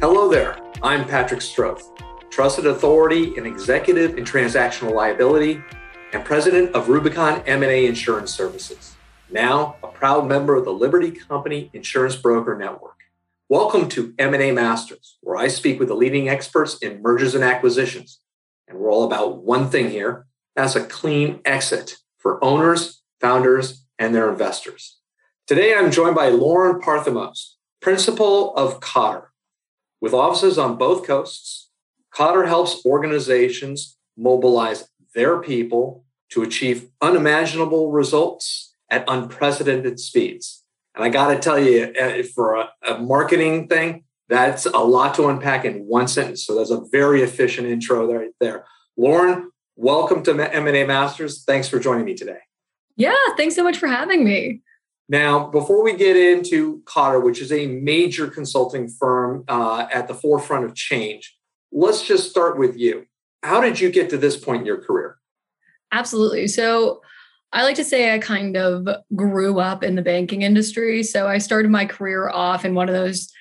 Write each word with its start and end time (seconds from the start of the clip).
Hello 0.00 0.30
there. 0.30 0.56
I'm 0.82 1.06
Patrick 1.06 1.40
Stroth, 1.40 1.82
trusted 2.30 2.66
authority 2.66 3.36
in 3.36 3.44
executive 3.44 4.16
and 4.16 4.26
transactional 4.26 4.94
liability 4.94 5.62
and 6.14 6.24
president 6.24 6.74
of 6.74 6.88
Rubicon 6.88 7.42
M&A 7.46 7.84
Insurance 7.84 8.32
Services. 8.32 8.96
Now, 9.30 9.76
a 9.82 9.88
proud 9.88 10.26
member 10.26 10.56
of 10.56 10.64
the 10.64 10.72
Liberty 10.72 11.10
Company 11.10 11.68
Insurance 11.74 12.16
Broker 12.16 12.56
Network. 12.56 12.96
Welcome 13.50 13.90
to 13.90 14.14
M&A 14.18 14.52
Masters, 14.52 15.18
where 15.20 15.36
I 15.36 15.48
speak 15.48 15.78
with 15.78 15.88
the 15.88 15.94
leading 15.94 16.30
experts 16.30 16.78
in 16.78 17.02
mergers 17.02 17.34
and 17.34 17.44
acquisitions. 17.44 18.20
And 18.68 18.78
we're 18.78 18.90
all 18.90 19.04
about 19.04 19.42
one 19.42 19.68
thing 19.68 19.90
here, 19.90 20.26
that's 20.56 20.76
a 20.76 20.86
clean 20.86 21.40
exit 21.44 21.96
for 22.16 22.42
owners, 22.42 23.02
founders, 23.20 23.84
and 23.98 24.14
their 24.14 24.30
investors. 24.30 24.96
Today, 25.46 25.74
I'm 25.74 25.90
joined 25.90 26.14
by 26.14 26.30
Lauren 26.30 26.80
Parthamos, 26.80 27.56
principal 27.82 28.56
of 28.56 28.80
Kotter. 28.80 29.26
With 30.00 30.14
offices 30.14 30.58
on 30.58 30.76
both 30.76 31.06
coasts, 31.06 31.70
Kotter 32.14 32.46
helps 32.46 32.84
organizations 32.84 33.96
mobilize 34.16 34.88
their 35.14 35.40
people 35.40 36.04
to 36.30 36.42
achieve 36.42 36.88
unimaginable 37.00 37.90
results 37.90 38.74
at 38.90 39.04
unprecedented 39.08 40.00
speeds. 40.00 40.64
And 40.94 41.04
I 41.04 41.08
got 41.08 41.32
to 41.32 41.38
tell 41.38 41.58
you, 41.58 41.92
uh, 42.00 42.22
for 42.34 42.56
a, 42.56 42.70
a, 42.86 42.98
marketing 42.98 43.68
thing, 43.68 44.04
that's 44.28 44.66
a 44.66 44.78
lot 44.78 45.14
to 45.16 45.28
unpack 45.28 45.64
in 45.64 45.86
one 45.86 46.08
sentence. 46.08 46.44
So 46.44 46.56
that's 46.56 46.70
a 46.70 46.82
very 46.90 47.22
efficient 47.22 47.68
intro 47.68 48.12
right 48.12 48.30
there. 48.40 48.64
Lauren, 48.96 49.50
welcome 49.76 50.22
to 50.24 50.54
M&A 50.54 50.84
Masters. 50.84 51.44
Thanks 51.44 51.68
for 51.68 51.78
joining 51.78 52.04
me 52.04 52.14
today. 52.14 52.38
Yeah, 52.96 53.14
thanks 53.36 53.54
so 53.54 53.62
much 53.62 53.78
for 53.78 53.86
having 53.86 54.24
me. 54.24 54.62
Now, 55.10 55.48
before 55.48 55.82
we 55.82 55.94
get 55.94 56.16
into 56.16 56.82
Kotter, 56.84 57.20
which 57.20 57.42
is 57.42 57.50
a 57.50 57.66
major 57.66 58.28
consulting 58.28 58.88
firm 58.88 59.42
uh, 59.48 59.88
at 59.92 60.06
the 60.06 60.14
forefront 60.14 60.64
of 60.64 60.76
change, 60.76 61.36
let's 61.72 62.06
just 62.06 62.30
start 62.30 62.56
with 62.56 62.76
you. 62.78 63.06
How 63.42 63.60
did 63.60 63.80
you 63.80 63.90
get 63.90 64.08
to 64.10 64.16
this 64.16 64.36
point 64.36 64.60
in 64.60 64.66
your 64.66 64.80
career? 64.80 65.16
Absolutely. 65.90 66.46
So, 66.46 67.02
I 67.52 67.64
like 67.64 67.74
to 67.74 67.84
say 67.84 68.14
I 68.14 68.20
kind 68.20 68.56
of 68.56 68.86
grew 69.16 69.58
up 69.58 69.82
in 69.82 69.96
the 69.96 70.02
banking 70.02 70.42
industry. 70.42 71.02
So, 71.02 71.26
I 71.26 71.38
started 71.38 71.72
my 71.72 71.86
career 71.86 72.30
off 72.30 72.64
in 72.64 72.76
one 72.76 72.88
of 72.88 72.94
those 72.94 73.32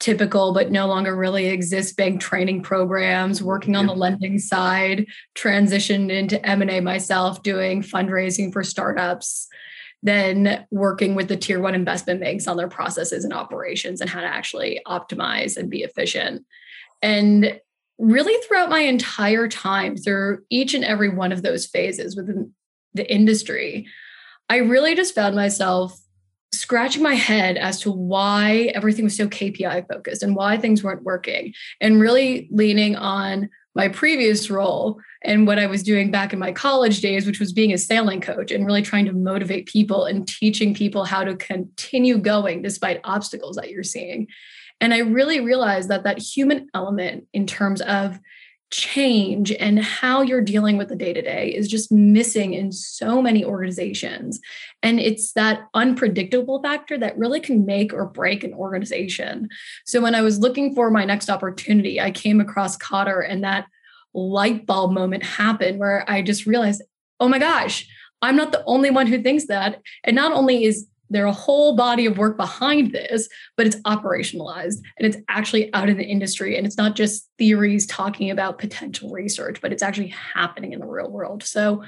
typical 0.00 0.52
but 0.52 0.70
no 0.70 0.86
longer 0.86 1.16
really 1.16 1.46
exist 1.46 1.96
bank 1.96 2.20
training 2.20 2.62
programs 2.62 3.42
working 3.42 3.76
on 3.76 3.86
the 3.86 3.94
lending 3.94 4.40
side 4.40 5.06
transitioned 5.36 6.10
into 6.10 6.44
m&a 6.44 6.80
myself 6.80 7.44
doing 7.44 7.80
fundraising 7.80 8.52
for 8.52 8.64
startups 8.64 9.48
then 10.04 10.64
working 10.70 11.16
with 11.16 11.28
the 11.28 11.36
tier 11.36 11.60
one 11.60 11.74
investment 11.74 12.20
banks 12.20 12.46
on 12.46 12.56
their 12.56 12.68
processes 12.68 13.24
and 13.24 13.32
operations 13.32 14.00
and 14.00 14.08
how 14.08 14.20
to 14.20 14.26
actually 14.26 14.80
optimize 14.86 15.56
and 15.56 15.68
be 15.68 15.82
efficient. 15.82 16.44
And 17.02 17.58
really 17.98 18.34
throughout 18.46 18.70
my 18.70 18.80
entire 18.80 19.48
time 19.48 19.96
through 19.96 20.42
each 20.50 20.74
and 20.74 20.84
every 20.84 21.08
one 21.08 21.32
of 21.32 21.42
those 21.42 21.66
phases 21.66 22.16
within 22.16 22.52
the 22.92 23.08
industry 23.12 23.86
i 24.48 24.56
really 24.56 24.96
just 24.96 25.14
found 25.14 25.36
myself 25.36 25.96
scratching 26.54 27.02
my 27.02 27.14
head 27.14 27.56
as 27.56 27.80
to 27.80 27.90
why 27.90 28.70
everything 28.74 29.04
was 29.04 29.16
so 29.16 29.28
KPI 29.28 29.86
focused 29.88 30.22
and 30.22 30.34
why 30.36 30.56
things 30.56 30.82
weren't 30.82 31.02
working, 31.02 31.52
and 31.80 32.00
really 32.00 32.48
leaning 32.50 32.96
on 32.96 33.50
my 33.74 33.88
previous 33.88 34.50
role 34.50 35.00
and 35.24 35.46
what 35.46 35.58
I 35.58 35.66
was 35.66 35.82
doing 35.82 36.10
back 36.10 36.32
in 36.32 36.38
my 36.38 36.52
college 36.52 37.00
days, 37.00 37.26
which 37.26 37.40
was 37.40 37.52
being 37.52 37.72
a 37.72 37.78
sailing 37.78 38.20
coach 38.20 38.50
and 38.50 38.66
really 38.66 38.82
trying 38.82 39.06
to 39.06 39.12
motivate 39.12 39.66
people 39.66 40.04
and 40.04 40.28
teaching 40.28 40.74
people 40.74 41.04
how 41.04 41.24
to 41.24 41.34
continue 41.36 42.18
going 42.18 42.62
despite 42.62 43.00
obstacles 43.04 43.56
that 43.56 43.70
you're 43.70 43.82
seeing. 43.82 44.28
And 44.80 44.92
I 44.92 44.98
really 44.98 45.40
realized 45.40 45.88
that 45.88 46.04
that 46.04 46.18
human 46.18 46.68
element 46.74 47.26
in 47.32 47.46
terms 47.46 47.80
of 47.80 48.18
change 48.74 49.52
and 49.52 49.78
how 49.78 50.20
you're 50.20 50.40
dealing 50.40 50.76
with 50.76 50.88
the 50.88 50.96
day 50.96 51.12
to 51.12 51.22
day 51.22 51.48
is 51.54 51.68
just 51.68 51.92
missing 51.92 52.54
in 52.54 52.72
so 52.72 53.22
many 53.22 53.44
organizations. 53.44 54.40
And 54.82 54.98
it's 54.98 55.32
that 55.34 55.68
unpredictable 55.74 56.60
factor 56.60 56.98
that 56.98 57.16
really 57.16 57.38
can 57.38 57.64
make 57.64 57.92
or 57.92 58.06
break 58.06 58.42
an 58.42 58.52
organization. 58.52 59.48
So 59.86 60.00
when 60.00 60.16
I 60.16 60.22
was 60.22 60.40
looking 60.40 60.74
for 60.74 60.90
my 60.90 61.04
next 61.04 61.30
opportunity, 61.30 62.00
I 62.00 62.10
came 62.10 62.40
across 62.40 62.76
Kotter 62.76 63.24
and 63.26 63.44
that 63.44 63.66
light 64.12 64.66
bulb 64.66 64.92
moment 64.92 65.22
happened 65.22 65.78
where 65.78 66.04
I 66.10 66.22
just 66.22 66.44
realized, 66.44 66.82
oh 67.20 67.28
my 67.28 67.38
gosh, 67.38 67.86
I'm 68.22 68.36
not 68.36 68.50
the 68.50 68.64
only 68.64 68.90
one 68.90 69.06
who 69.06 69.22
thinks 69.22 69.46
that. 69.46 69.82
And 70.02 70.16
not 70.16 70.32
only 70.32 70.64
is 70.64 70.86
there 71.10 71.24
are 71.24 71.28
a 71.28 71.32
whole 71.32 71.76
body 71.76 72.06
of 72.06 72.18
work 72.18 72.36
behind 72.36 72.92
this, 72.92 73.28
but 73.56 73.66
it's 73.66 73.80
operationalized 73.82 74.78
and 74.98 75.06
it's 75.06 75.18
actually 75.28 75.72
out 75.74 75.88
in 75.88 75.96
the 75.96 76.04
industry. 76.04 76.56
And 76.56 76.66
it's 76.66 76.78
not 76.78 76.96
just 76.96 77.28
theories 77.38 77.86
talking 77.86 78.30
about 78.30 78.58
potential 78.58 79.10
research, 79.10 79.60
but 79.60 79.72
it's 79.72 79.82
actually 79.82 80.08
happening 80.08 80.72
in 80.72 80.80
the 80.80 80.86
real 80.86 81.10
world. 81.10 81.42
So 81.42 81.84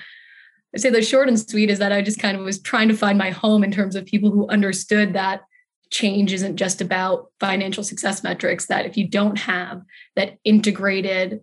I'd 0.74 0.80
say 0.80 0.90
the 0.90 1.02
short 1.02 1.28
and 1.28 1.38
sweet 1.38 1.70
is 1.70 1.78
that 1.78 1.92
I 1.92 2.02
just 2.02 2.18
kind 2.18 2.36
of 2.36 2.44
was 2.44 2.60
trying 2.60 2.88
to 2.88 2.96
find 2.96 3.16
my 3.16 3.30
home 3.30 3.64
in 3.64 3.72
terms 3.72 3.96
of 3.96 4.04
people 4.04 4.30
who 4.30 4.48
understood 4.48 5.14
that 5.14 5.42
change 5.90 6.32
isn't 6.32 6.56
just 6.56 6.80
about 6.80 7.30
financial 7.40 7.84
success 7.84 8.22
metrics, 8.22 8.66
that 8.66 8.86
if 8.86 8.96
you 8.96 9.08
don't 9.08 9.38
have 9.38 9.82
that 10.16 10.38
integrated 10.44 11.40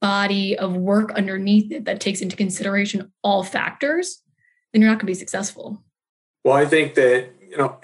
body 0.00 0.56
of 0.56 0.76
work 0.76 1.12
underneath 1.12 1.72
it 1.72 1.84
that 1.86 2.00
takes 2.00 2.20
into 2.20 2.36
consideration 2.36 3.12
all 3.22 3.42
factors, 3.42 4.22
then 4.72 4.80
you're 4.80 4.90
not 4.90 4.96
going 4.96 5.06
to 5.06 5.06
be 5.06 5.14
successful. 5.14 5.82
Well, 6.44 6.54
I 6.54 6.66
think 6.66 6.94
that 6.94 7.30
you 7.40 7.56
know 7.56 7.78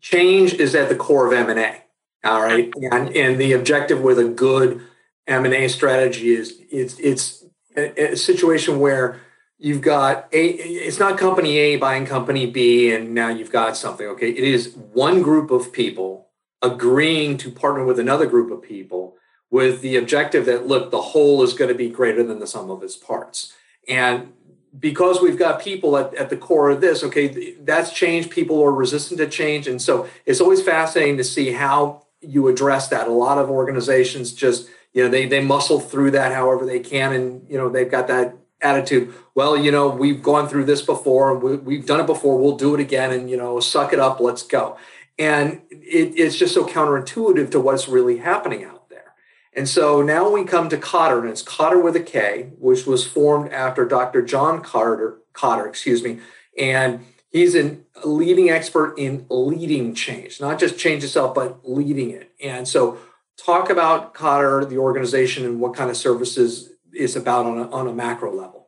change 0.00 0.54
is 0.54 0.74
at 0.74 0.88
the 0.88 0.96
core 0.96 1.26
of 1.26 1.32
M 1.32 1.50
and 1.50 1.58
A. 1.58 1.82
All 2.24 2.40
right, 2.40 2.72
and 2.92 3.14
and 3.14 3.38
the 3.38 3.52
objective 3.52 4.00
with 4.00 4.18
a 4.18 4.24
good 4.24 4.80
M 5.26 5.44
and 5.44 5.52
A 5.52 5.68
strategy 5.68 6.32
is 6.32 6.60
it's 6.70 6.98
it's 7.00 7.44
a, 7.76 8.12
a 8.12 8.16
situation 8.16 8.78
where 8.78 9.20
you've 9.58 9.82
got 9.82 10.28
a 10.32 10.46
it's 10.46 10.98
not 10.98 11.18
company 11.18 11.58
A 11.58 11.76
buying 11.76 12.06
company 12.06 12.46
B 12.46 12.94
and 12.94 13.14
now 13.14 13.28
you've 13.28 13.52
got 13.52 13.76
something. 13.76 14.06
Okay, 14.06 14.30
it 14.30 14.44
is 14.44 14.74
one 14.74 15.20
group 15.20 15.50
of 15.50 15.72
people 15.72 16.28
agreeing 16.62 17.36
to 17.36 17.50
partner 17.50 17.84
with 17.84 17.98
another 17.98 18.26
group 18.26 18.50
of 18.50 18.62
people 18.62 19.16
with 19.50 19.82
the 19.82 19.96
objective 19.96 20.46
that 20.46 20.66
look 20.66 20.90
the 20.90 21.00
whole 21.00 21.42
is 21.42 21.52
going 21.52 21.68
to 21.68 21.74
be 21.74 21.90
greater 21.90 22.22
than 22.22 22.38
the 22.38 22.46
sum 22.46 22.70
of 22.70 22.82
its 22.82 22.96
parts 22.96 23.52
and 23.86 24.32
because 24.78 25.20
we've 25.20 25.38
got 25.38 25.62
people 25.62 25.96
at, 25.96 26.14
at 26.14 26.30
the 26.30 26.36
core 26.36 26.70
of 26.70 26.80
this, 26.80 27.04
okay, 27.04 27.54
that's 27.60 27.92
change. 27.92 28.30
People 28.30 28.62
are 28.62 28.72
resistant 28.72 29.18
to 29.18 29.28
change. 29.28 29.66
And 29.68 29.80
so 29.80 30.08
it's 30.26 30.40
always 30.40 30.62
fascinating 30.62 31.16
to 31.18 31.24
see 31.24 31.52
how 31.52 32.06
you 32.20 32.48
address 32.48 32.88
that. 32.88 33.06
A 33.06 33.12
lot 33.12 33.38
of 33.38 33.50
organizations 33.50 34.32
just, 34.32 34.68
you 34.92 35.04
know, 35.04 35.08
they, 35.08 35.26
they 35.26 35.42
muscle 35.42 35.80
through 35.80 36.12
that 36.12 36.32
however 36.32 36.66
they 36.66 36.80
can. 36.80 37.12
And, 37.12 37.46
you 37.48 37.56
know, 37.56 37.68
they've 37.68 37.90
got 37.90 38.08
that 38.08 38.36
attitude, 38.60 39.12
well, 39.34 39.56
you 39.56 39.70
know, 39.70 39.88
we've 39.88 40.22
gone 40.22 40.48
through 40.48 40.64
this 40.64 40.80
before, 40.80 41.36
we, 41.36 41.56
we've 41.56 41.86
done 41.86 42.00
it 42.00 42.06
before, 42.06 42.38
we'll 42.38 42.56
do 42.56 42.74
it 42.74 42.80
again. 42.80 43.12
And, 43.12 43.28
you 43.28 43.36
know, 43.36 43.60
suck 43.60 43.92
it 43.92 43.98
up, 43.98 44.20
let's 44.20 44.42
go. 44.42 44.78
And 45.18 45.60
it, 45.70 46.18
it's 46.18 46.36
just 46.36 46.54
so 46.54 46.66
counterintuitive 46.66 47.50
to 47.52 47.60
what's 47.60 47.88
really 47.88 48.16
happening 48.16 48.64
out 48.64 48.73
and 49.56 49.68
so 49.68 50.02
now 50.02 50.30
we 50.30 50.44
come 50.44 50.68
to 50.68 50.76
Kotter, 50.76 51.20
and 51.20 51.28
it's 51.28 51.42
Kotter 51.42 51.82
with 51.82 51.96
a 51.96 52.00
K, 52.00 52.50
which 52.58 52.86
was 52.86 53.06
formed 53.06 53.52
after 53.52 53.84
Dr. 53.84 54.22
John 54.22 54.60
Carter, 54.60 55.18
Kotter, 55.32 55.68
excuse 55.68 56.02
me, 56.02 56.20
and 56.58 57.04
he's 57.30 57.54
a 57.54 57.76
leading 58.04 58.50
expert 58.50 58.94
in 58.98 59.26
leading 59.30 59.94
change, 59.94 60.40
not 60.40 60.58
just 60.58 60.78
change 60.78 61.04
itself, 61.04 61.34
but 61.34 61.60
leading 61.64 62.10
it. 62.10 62.32
And 62.42 62.66
so, 62.66 62.98
talk 63.36 63.70
about 63.70 64.14
Kotter, 64.14 64.68
the 64.68 64.78
organization, 64.78 65.44
and 65.44 65.60
what 65.60 65.74
kind 65.74 65.90
of 65.90 65.96
services 65.96 66.70
is 66.92 67.16
about 67.16 67.46
on 67.46 67.58
a, 67.58 67.70
on 67.70 67.88
a 67.88 67.92
macro 67.92 68.32
level. 68.32 68.64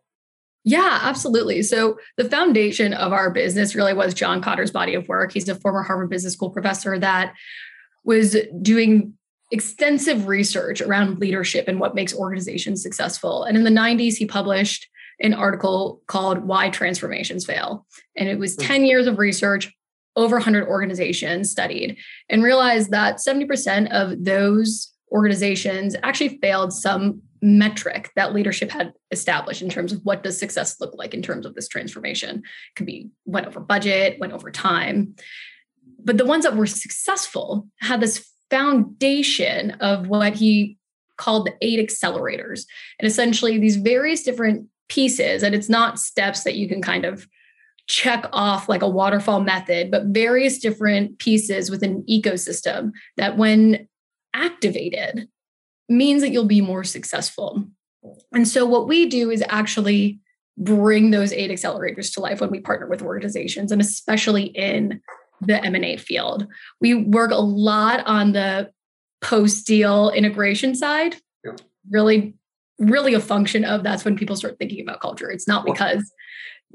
Yeah, 0.64 0.98
absolutely. 1.02 1.62
So 1.62 1.96
the 2.16 2.28
foundation 2.28 2.92
of 2.92 3.12
our 3.12 3.30
business 3.30 3.76
really 3.76 3.94
was 3.94 4.14
John 4.14 4.42
Kotter's 4.42 4.72
body 4.72 4.94
of 4.94 5.06
work. 5.06 5.32
He's 5.32 5.48
a 5.48 5.54
former 5.54 5.84
Harvard 5.84 6.10
Business 6.10 6.32
School 6.32 6.50
professor 6.50 6.98
that 6.98 7.34
was 8.04 8.36
doing 8.60 9.14
extensive 9.50 10.26
research 10.26 10.80
around 10.80 11.18
leadership 11.18 11.68
and 11.68 11.78
what 11.78 11.94
makes 11.94 12.14
organizations 12.14 12.82
successful. 12.82 13.44
And 13.44 13.56
in 13.56 13.64
the 13.64 13.70
90s, 13.70 14.16
he 14.16 14.26
published 14.26 14.88
an 15.20 15.34
article 15.34 16.02
called 16.06 16.44
Why 16.44 16.68
Transformations 16.68 17.46
Fail. 17.46 17.86
And 18.16 18.28
it 18.28 18.38
was 18.38 18.54
hmm. 18.56 18.62
10 18.62 18.84
years 18.84 19.06
of 19.06 19.18
research, 19.18 19.72
over 20.14 20.36
100 20.36 20.66
organizations 20.66 21.50
studied, 21.50 21.96
and 22.28 22.42
realized 22.42 22.90
that 22.90 23.18
70% 23.18 23.90
of 23.90 24.24
those 24.24 24.92
organizations 25.12 25.94
actually 26.02 26.38
failed 26.38 26.72
some 26.72 27.22
metric 27.42 28.10
that 28.16 28.34
leadership 28.34 28.70
had 28.70 28.92
established 29.10 29.62
in 29.62 29.68
terms 29.68 29.92
of 29.92 30.00
what 30.04 30.22
does 30.22 30.38
success 30.38 30.80
look 30.80 30.94
like 30.94 31.14
in 31.14 31.22
terms 31.22 31.46
of 31.46 31.54
this 31.54 31.68
transformation. 31.68 32.38
It 32.38 32.74
could 32.74 32.86
be 32.86 33.10
went 33.24 33.46
over 33.46 33.60
budget, 33.60 34.18
went 34.18 34.32
over 34.32 34.50
time. 34.50 35.14
But 36.02 36.18
the 36.18 36.24
ones 36.24 36.44
that 36.44 36.56
were 36.56 36.66
successful 36.66 37.68
had 37.80 38.00
this 38.00 38.28
foundation 38.50 39.72
of 39.80 40.08
what 40.08 40.34
he 40.34 40.78
called 41.16 41.46
the 41.46 41.54
eight 41.62 41.80
accelerators. 41.86 42.64
And 42.98 43.06
essentially, 43.06 43.58
these 43.58 43.76
various 43.76 44.22
different 44.22 44.66
pieces, 44.88 45.42
and 45.42 45.54
it's 45.54 45.68
not 45.68 45.98
steps 45.98 46.44
that 46.44 46.56
you 46.56 46.68
can 46.68 46.82
kind 46.82 47.04
of 47.04 47.26
check 47.88 48.26
off 48.32 48.68
like 48.68 48.82
a 48.82 48.88
waterfall 48.88 49.40
method, 49.40 49.90
but 49.90 50.06
various 50.06 50.58
different 50.58 51.18
pieces 51.18 51.70
within 51.70 51.90
an 51.90 52.04
ecosystem 52.10 52.90
that 53.16 53.36
when 53.36 53.88
activated 54.34 55.28
means 55.88 56.22
that 56.22 56.30
you'll 56.30 56.44
be 56.44 56.60
more 56.60 56.84
successful. 56.84 57.64
And 58.32 58.46
so 58.46 58.66
what 58.66 58.88
we 58.88 59.06
do 59.06 59.30
is 59.30 59.42
actually 59.48 60.20
bring 60.58 61.10
those 61.10 61.32
eight 61.32 61.50
accelerators 61.50 62.12
to 62.14 62.20
life 62.20 62.40
when 62.40 62.50
we 62.50 62.60
partner 62.60 62.88
with 62.88 63.02
organizations 63.02 63.70
and 63.70 63.80
especially 63.80 64.44
in 64.44 65.00
the 65.40 65.64
M&A 65.64 65.96
field. 65.96 66.46
We 66.80 66.94
work 66.94 67.30
a 67.30 67.36
lot 67.36 68.06
on 68.06 68.32
the 68.32 68.70
post 69.20 69.66
deal 69.66 70.10
integration 70.10 70.74
side. 70.74 71.16
Yeah. 71.44 71.52
Really 71.90 72.34
really 72.78 73.14
a 73.14 73.20
function 73.20 73.64
of 73.64 73.82
that's 73.82 74.04
when 74.04 74.16
people 74.16 74.36
start 74.36 74.58
thinking 74.58 74.80
about 74.80 75.00
culture. 75.00 75.30
It's 75.30 75.48
not 75.48 75.64
because 75.64 76.12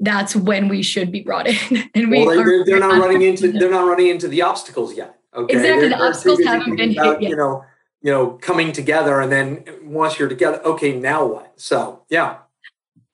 that's 0.00 0.34
when 0.34 0.68
we 0.68 0.82
should 0.82 1.12
be 1.12 1.20
brought 1.20 1.46
in. 1.46 1.90
and 1.94 2.10
we 2.10 2.26
well, 2.26 2.36
they're, 2.36 2.64
they're 2.64 2.80
not 2.80 3.00
running 3.02 3.22
into 3.22 3.52
they're 3.52 3.70
not 3.70 3.86
running 3.86 4.08
into 4.08 4.28
the 4.28 4.42
obstacles 4.42 4.96
yet. 4.96 5.18
Okay, 5.34 5.54
exactly. 5.54 5.88
They're, 5.88 5.98
the 5.98 6.04
obstacles 6.04 6.44
haven't 6.44 6.76
been 6.76 6.92
about, 6.92 7.14
hit 7.14 7.22
yet. 7.22 7.30
You 7.30 7.36
know, 7.36 7.64
you 8.02 8.10
know, 8.10 8.30
coming 8.42 8.72
together, 8.72 9.20
and 9.20 9.30
then 9.30 9.64
once 9.84 10.18
you're 10.18 10.28
together, 10.28 10.60
okay, 10.64 10.98
now 10.98 11.24
what? 11.24 11.52
So 11.56 12.04
yeah. 12.08 12.38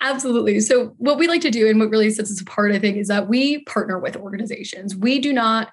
Absolutely. 0.01 0.61
So, 0.61 0.95
what 0.99 1.19
we 1.19 1.27
like 1.27 1.41
to 1.43 1.51
do 1.51 1.69
and 1.69 1.81
what 1.81 1.91
really 1.91 2.11
sets 2.11 2.31
us 2.31 2.41
apart, 2.41 2.73
I 2.73 2.79
think, 2.79 2.97
is 2.97 3.09
that 3.09 3.29
we 3.29 3.65
partner 3.65 3.99
with 3.99 4.17
organizations. 4.17 4.95
We 4.95 5.19
do 5.19 5.33
not 5.33 5.71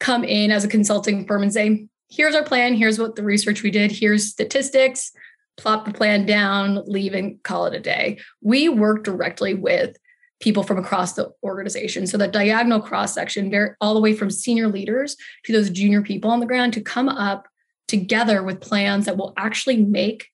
come 0.00 0.22
in 0.24 0.50
as 0.50 0.64
a 0.64 0.68
consulting 0.68 1.26
firm 1.26 1.42
and 1.42 1.52
say, 1.52 1.86
here's 2.10 2.34
our 2.34 2.44
plan, 2.44 2.74
here's 2.74 2.98
what 2.98 3.16
the 3.16 3.24
research 3.24 3.62
we 3.62 3.70
did, 3.70 3.90
here's 3.90 4.28
statistics, 4.30 5.12
plop 5.56 5.86
the 5.86 5.92
plan 5.92 6.26
down, 6.26 6.82
leave 6.86 7.14
and 7.14 7.42
call 7.42 7.66
it 7.66 7.74
a 7.74 7.80
day. 7.80 8.18
We 8.42 8.68
work 8.68 9.04
directly 9.04 9.54
with 9.54 9.96
people 10.40 10.62
from 10.62 10.78
across 10.78 11.14
the 11.14 11.32
organization. 11.42 12.06
So 12.06 12.18
that 12.18 12.32
diagonal 12.32 12.80
cross 12.80 13.14
section, 13.14 13.54
all 13.80 13.94
the 13.94 14.00
way 14.00 14.12
from 14.12 14.30
senior 14.30 14.68
leaders 14.68 15.16
to 15.44 15.52
those 15.52 15.70
junior 15.70 16.02
people 16.02 16.30
on 16.30 16.40
the 16.40 16.46
ground 16.46 16.74
to 16.74 16.82
come 16.82 17.08
up 17.08 17.48
together 17.88 18.42
with 18.42 18.60
plans 18.60 19.06
that 19.06 19.16
will 19.16 19.32
actually 19.36 19.78
make 19.78 20.28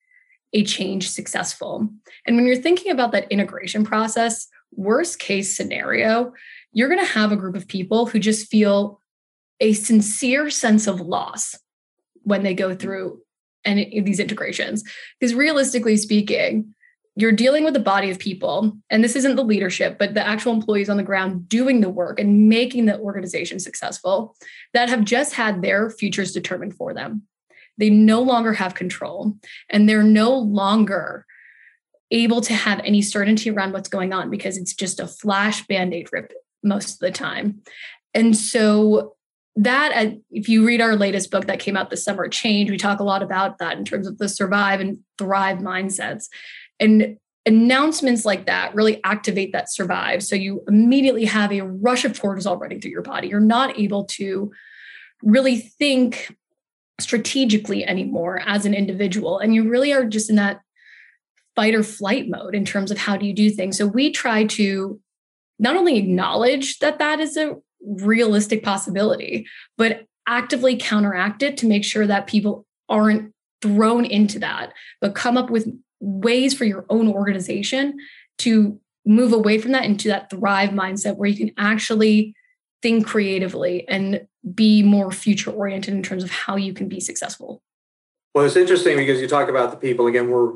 a 0.52 0.64
change 0.64 1.08
successful. 1.08 1.88
And 2.26 2.36
when 2.36 2.46
you're 2.46 2.56
thinking 2.56 2.90
about 2.90 3.12
that 3.12 3.30
integration 3.30 3.84
process, 3.84 4.48
worst 4.72 5.18
case 5.18 5.56
scenario, 5.56 6.32
you're 6.72 6.88
going 6.88 7.04
to 7.04 7.12
have 7.12 7.32
a 7.32 7.36
group 7.36 7.56
of 7.56 7.68
people 7.68 8.06
who 8.06 8.18
just 8.18 8.48
feel 8.48 9.00
a 9.60 9.72
sincere 9.72 10.50
sense 10.50 10.86
of 10.86 11.00
loss 11.00 11.56
when 12.22 12.42
they 12.42 12.54
go 12.54 12.74
through 12.74 13.20
and 13.64 13.78
these 13.78 14.20
integrations 14.20 14.82
because 15.18 15.34
realistically 15.34 15.96
speaking 15.96 16.74
you're 17.16 17.32
dealing 17.32 17.64
with 17.64 17.76
a 17.76 17.80
body 17.80 18.08
of 18.08 18.18
people 18.18 18.72
and 18.88 19.04
this 19.04 19.16
isn't 19.16 19.36
the 19.36 19.44
leadership 19.44 19.98
but 19.98 20.14
the 20.14 20.26
actual 20.26 20.52
employees 20.52 20.88
on 20.88 20.96
the 20.96 21.02
ground 21.02 21.46
doing 21.48 21.80
the 21.80 21.90
work 21.90 22.18
and 22.18 22.48
making 22.48 22.86
the 22.86 22.98
organization 23.00 23.58
successful 23.58 24.34
that 24.72 24.88
have 24.88 25.04
just 25.04 25.34
had 25.34 25.60
their 25.60 25.90
futures 25.90 26.32
determined 26.32 26.74
for 26.74 26.94
them 26.94 27.22
they 27.80 27.90
no 27.90 28.20
longer 28.20 28.52
have 28.52 28.74
control 28.74 29.34
and 29.68 29.88
they're 29.88 30.02
no 30.02 30.36
longer 30.36 31.26
able 32.10 32.40
to 32.42 32.54
have 32.54 32.80
any 32.84 33.02
certainty 33.02 33.50
around 33.50 33.72
what's 33.72 33.88
going 33.88 34.12
on 34.12 34.30
because 34.30 34.56
it's 34.56 34.74
just 34.74 35.00
a 35.00 35.06
flash 35.06 35.66
band-aid 35.66 36.08
rip 36.12 36.32
most 36.62 36.94
of 36.94 36.98
the 36.98 37.10
time. 37.10 37.62
And 38.14 38.36
so 38.36 39.14
that 39.56 39.92
uh, 39.94 40.10
if 40.30 40.48
you 40.48 40.64
read 40.64 40.80
our 40.80 40.96
latest 40.96 41.30
book 41.30 41.46
that 41.46 41.58
came 41.58 41.76
out 41.76 41.90
this 41.90 42.04
summer 42.04 42.28
change 42.28 42.70
we 42.70 42.76
talk 42.76 43.00
a 43.00 43.04
lot 43.04 43.22
about 43.22 43.58
that 43.58 43.76
in 43.78 43.84
terms 43.84 44.06
of 44.06 44.18
the 44.18 44.28
survive 44.28 44.80
and 44.80 44.98
thrive 45.18 45.58
mindsets. 45.58 46.26
And 46.78 47.16
announcements 47.46 48.24
like 48.24 48.46
that 48.46 48.74
really 48.74 49.02
activate 49.04 49.52
that 49.52 49.72
survive. 49.72 50.22
So 50.22 50.36
you 50.36 50.62
immediately 50.68 51.24
have 51.24 51.52
a 51.52 51.62
rush 51.62 52.04
of 52.04 52.12
cortisol 52.12 52.60
running 52.60 52.80
through 52.80 52.90
your 52.90 53.02
body. 53.02 53.28
You're 53.28 53.40
not 53.40 53.78
able 53.78 54.04
to 54.04 54.52
really 55.22 55.58
think 55.58 56.34
strategically 57.00 57.84
anymore 57.84 58.42
as 58.46 58.66
an 58.66 58.74
individual. 58.74 59.38
And 59.38 59.54
you 59.54 59.68
really 59.68 59.92
are 59.92 60.04
just 60.04 60.30
in 60.30 60.36
that 60.36 60.60
fight 61.56 61.74
or 61.74 61.82
flight 61.82 62.28
mode 62.28 62.54
in 62.54 62.64
terms 62.64 62.90
of 62.90 62.98
how 62.98 63.16
do 63.16 63.26
you 63.26 63.34
do 63.34 63.50
things. 63.50 63.76
So 63.76 63.86
we 63.86 64.10
try 64.10 64.44
to 64.44 65.00
not 65.58 65.76
only 65.76 65.98
acknowledge 65.98 66.78
that 66.78 66.98
that 66.98 67.20
is 67.20 67.36
a 67.36 67.56
realistic 67.82 68.62
possibility, 68.62 69.46
but 69.76 70.06
actively 70.26 70.76
counteract 70.76 71.42
it 71.42 71.56
to 71.58 71.66
make 71.66 71.84
sure 71.84 72.06
that 72.06 72.26
people 72.26 72.66
aren't 72.88 73.32
thrown 73.62 74.04
into 74.04 74.38
that, 74.38 74.72
but 75.00 75.14
come 75.14 75.36
up 75.36 75.50
with 75.50 75.68
ways 76.00 76.54
for 76.54 76.64
your 76.64 76.86
own 76.88 77.08
organization 77.08 77.98
to 78.38 78.80
move 79.04 79.32
away 79.32 79.58
from 79.58 79.72
that 79.72 79.84
into 79.84 80.08
that 80.08 80.30
thrive 80.30 80.70
mindset 80.70 81.16
where 81.16 81.28
you 81.28 81.36
can 81.36 81.52
actually 81.58 82.34
think 82.82 83.06
creatively 83.06 83.86
and 83.88 84.26
be 84.54 84.82
more 84.82 85.10
future 85.10 85.50
oriented 85.50 85.94
in 85.94 86.02
terms 86.02 86.24
of 86.24 86.30
how 86.30 86.56
you 86.56 86.72
can 86.72 86.88
be 86.88 87.00
successful. 87.00 87.62
Well, 88.34 88.44
it's 88.44 88.56
interesting 88.56 88.96
because 88.96 89.20
you 89.20 89.28
talk 89.28 89.48
about 89.48 89.70
the 89.70 89.76
people 89.76 90.06
again. 90.06 90.30
We're 90.30 90.52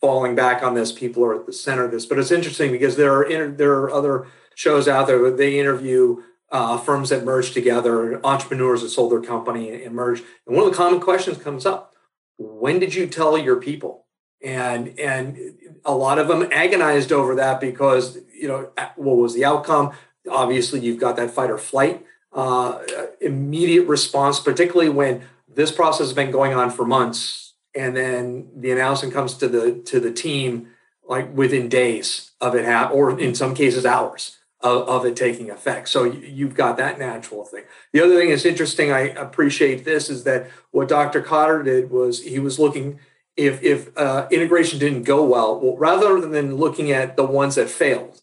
falling 0.00 0.34
back 0.34 0.62
on 0.62 0.74
this. 0.74 0.92
People 0.92 1.24
are 1.24 1.34
at 1.34 1.46
the 1.46 1.52
center 1.52 1.84
of 1.84 1.90
this, 1.90 2.06
but 2.06 2.18
it's 2.18 2.30
interesting 2.30 2.70
because 2.70 2.96
there 2.96 3.12
are 3.12 3.48
there 3.48 3.72
are 3.72 3.90
other 3.90 4.26
shows 4.54 4.86
out 4.86 5.06
there 5.06 5.22
that 5.22 5.36
they 5.36 5.58
interview 5.58 6.22
uh, 6.50 6.78
firms 6.78 7.08
that 7.08 7.24
merge 7.24 7.52
together, 7.52 8.24
entrepreneurs 8.24 8.82
that 8.82 8.90
sold 8.90 9.12
their 9.12 9.20
company 9.20 9.82
and 9.82 9.94
merge. 9.94 10.22
And 10.46 10.56
one 10.56 10.66
of 10.66 10.70
the 10.70 10.76
common 10.76 11.00
questions 11.00 11.38
comes 11.38 11.64
up: 11.64 11.94
When 12.38 12.78
did 12.78 12.94
you 12.94 13.06
tell 13.06 13.36
your 13.38 13.56
people? 13.56 14.06
And 14.44 14.98
and 14.98 15.38
a 15.84 15.94
lot 15.94 16.18
of 16.18 16.28
them 16.28 16.48
agonized 16.52 17.10
over 17.10 17.34
that 17.36 17.60
because 17.60 18.18
you 18.32 18.46
know 18.46 18.70
what 18.96 19.16
was 19.16 19.34
the 19.34 19.44
outcome? 19.44 19.92
Obviously, 20.30 20.80
you've 20.80 21.00
got 21.00 21.16
that 21.16 21.30
fight 21.30 21.50
or 21.50 21.58
flight 21.58 22.04
uh, 22.36 22.78
immediate 23.20 23.88
response, 23.88 24.38
particularly 24.38 24.90
when 24.90 25.22
this 25.48 25.72
process 25.72 26.06
has 26.06 26.12
been 26.12 26.30
going 26.30 26.54
on 26.54 26.70
for 26.70 26.84
months, 26.84 27.54
and 27.74 27.96
then 27.96 28.48
the 28.54 28.70
announcement 28.70 29.12
comes 29.12 29.34
to 29.34 29.48
the 29.48 29.80
to 29.86 29.98
the 29.98 30.12
team 30.12 30.68
like 31.08 31.34
within 31.34 31.68
days 31.68 32.32
of 32.40 32.54
it 32.54 32.64
happen, 32.64 32.96
or 32.96 33.18
in 33.18 33.34
some 33.34 33.54
cases 33.54 33.86
hours 33.86 34.36
of, 34.60 34.88
of 34.88 35.06
it 35.06 35.16
taking 35.16 35.50
effect. 35.50 35.88
So 35.88 36.04
you've 36.04 36.54
got 36.54 36.76
that 36.76 36.98
natural 36.98 37.44
thing. 37.44 37.64
The 37.92 38.04
other 38.04 38.16
thing 38.16 38.30
that's 38.30 38.44
interesting, 38.44 38.92
I 38.92 39.00
appreciate 39.00 39.84
this, 39.84 40.10
is 40.10 40.24
that 40.24 40.50
what 40.72 40.88
Dr. 40.88 41.22
Kotter 41.22 41.64
did 41.64 41.90
was 41.90 42.22
he 42.22 42.38
was 42.38 42.58
looking 42.58 42.98
if 43.36 43.62
if 43.62 43.96
uh, 43.96 44.28
integration 44.30 44.78
didn't 44.78 45.04
go 45.04 45.24
well, 45.24 45.58
well, 45.60 45.76
rather 45.76 46.20
than 46.20 46.56
looking 46.56 46.90
at 46.90 47.16
the 47.16 47.24
ones 47.24 47.54
that 47.54 47.70
failed, 47.70 48.20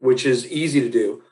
which 0.00 0.26
is 0.26 0.46
easy 0.50 0.80
to 0.80 0.90
do, 0.90 1.22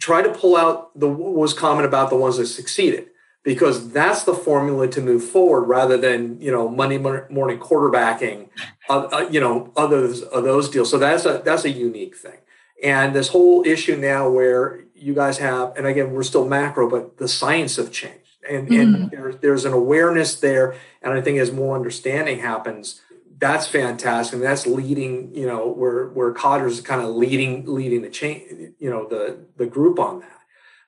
try 0.00 0.22
to 0.22 0.30
pull 0.30 0.56
out 0.56 0.98
the 0.98 1.08
what 1.08 1.34
was 1.34 1.54
common 1.54 1.84
about 1.84 2.10
the 2.10 2.16
ones 2.16 2.38
that 2.38 2.46
succeeded 2.46 3.06
because 3.42 3.92
that's 3.92 4.24
the 4.24 4.34
formula 4.34 4.86
to 4.88 5.00
move 5.00 5.24
forward 5.24 5.62
rather 5.62 5.96
than 5.96 6.40
you 6.40 6.50
know 6.50 6.68
Monday 6.68 6.98
morning 6.98 7.58
quarterbacking, 7.58 8.48
uh, 8.88 9.08
uh, 9.12 9.28
you 9.30 9.40
know 9.40 9.72
others 9.76 10.22
of 10.22 10.44
those 10.44 10.68
deals. 10.68 10.90
So 10.90 10.98
that's 10.98 11.24
a 11.24 11.42
that's 11.44 11.64
a 11.64 11.70
unique 11.70 12.16
thing. 12.16 12.38
And 12.82 13.14
this 13.14 13.28
whole 13.28 13.66
issue 13.66 13.96
now 13.96 14.28
where 14.28 14.84
you 14.94 15.14
guys 15.14 15.38
have, 15.38 15.76
and 15.76 15.86
again, 15.86 16.12
we're 16.12 16.22
still 16.22 16.48
macro, 16.48 16.88
but 16.88 17.18
the 17.18 17.28
science 17.28 17.76
have 17.76 17.92
changed. 17.92 18.16
And, 18.48 18.68
mm-hmm. 18.68 18.94
and 18.94 19.10
there, 19.10 19.32
there's 19.32 19.66
an 19.66 19.74
awareness 19.74 20.40
there. 20.40 20.74
And 21.02 21.12
I 21.12 21.20
think 21.20 21.38
as 21.38 21.52
more 21.52 21.76
understanding 21.76 22.40
happens, 22.40 23.02
that's 23.40 23.66
fantastic. 23.66 24.34
And 24.34 24.42
that's 24.42 24.66
leading, 24.66 25.34
you 25.34 25.46
know, 25.46 25.66
where 25.68 26.08
where 26.08 26.32
Kotter's 26.32 26.80
kind 26.80 27.00
of 27.00 27.16
leading 27.16 27.64
leading 27.66 28.02
the 28.02 28.10
chain, 28.10 28.74
you 28.78 28.90
know, 28.90 29.08
the 29.08 29.38
the 29.56 29.66
group 29.66 29.98
on 29.98 30.20
that. 30.20 30.36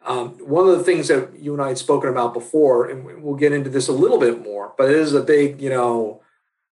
Um, 0.05 0.31
one 0.49 0.69
of 0.69 0.77
the 0.77 0.85
things 0.85 1.09
that 1.09 1.39
you 1.39 1.53
and 1.53 1.63
I 1.63 1.69
had 1.69 1.79
spoken 1.79 2.11
about 2.11 2.35
before, 2.35 2.89
and 2.91 3.23
we'll 3.23 3.37
get 3.37 3.53
into 3.53 3.71
this 3.71 3.89
a 3.89 3.93
little 3.93 4.19
bit 4.19 4.43
more, 4.43 4.75
but 4.77 4.91
it 4.91 4.97
is 4.97 5.15
a 5.15 5.23
big, 5.23 5.63
you 5.63 5.71
know, 5.71 6.23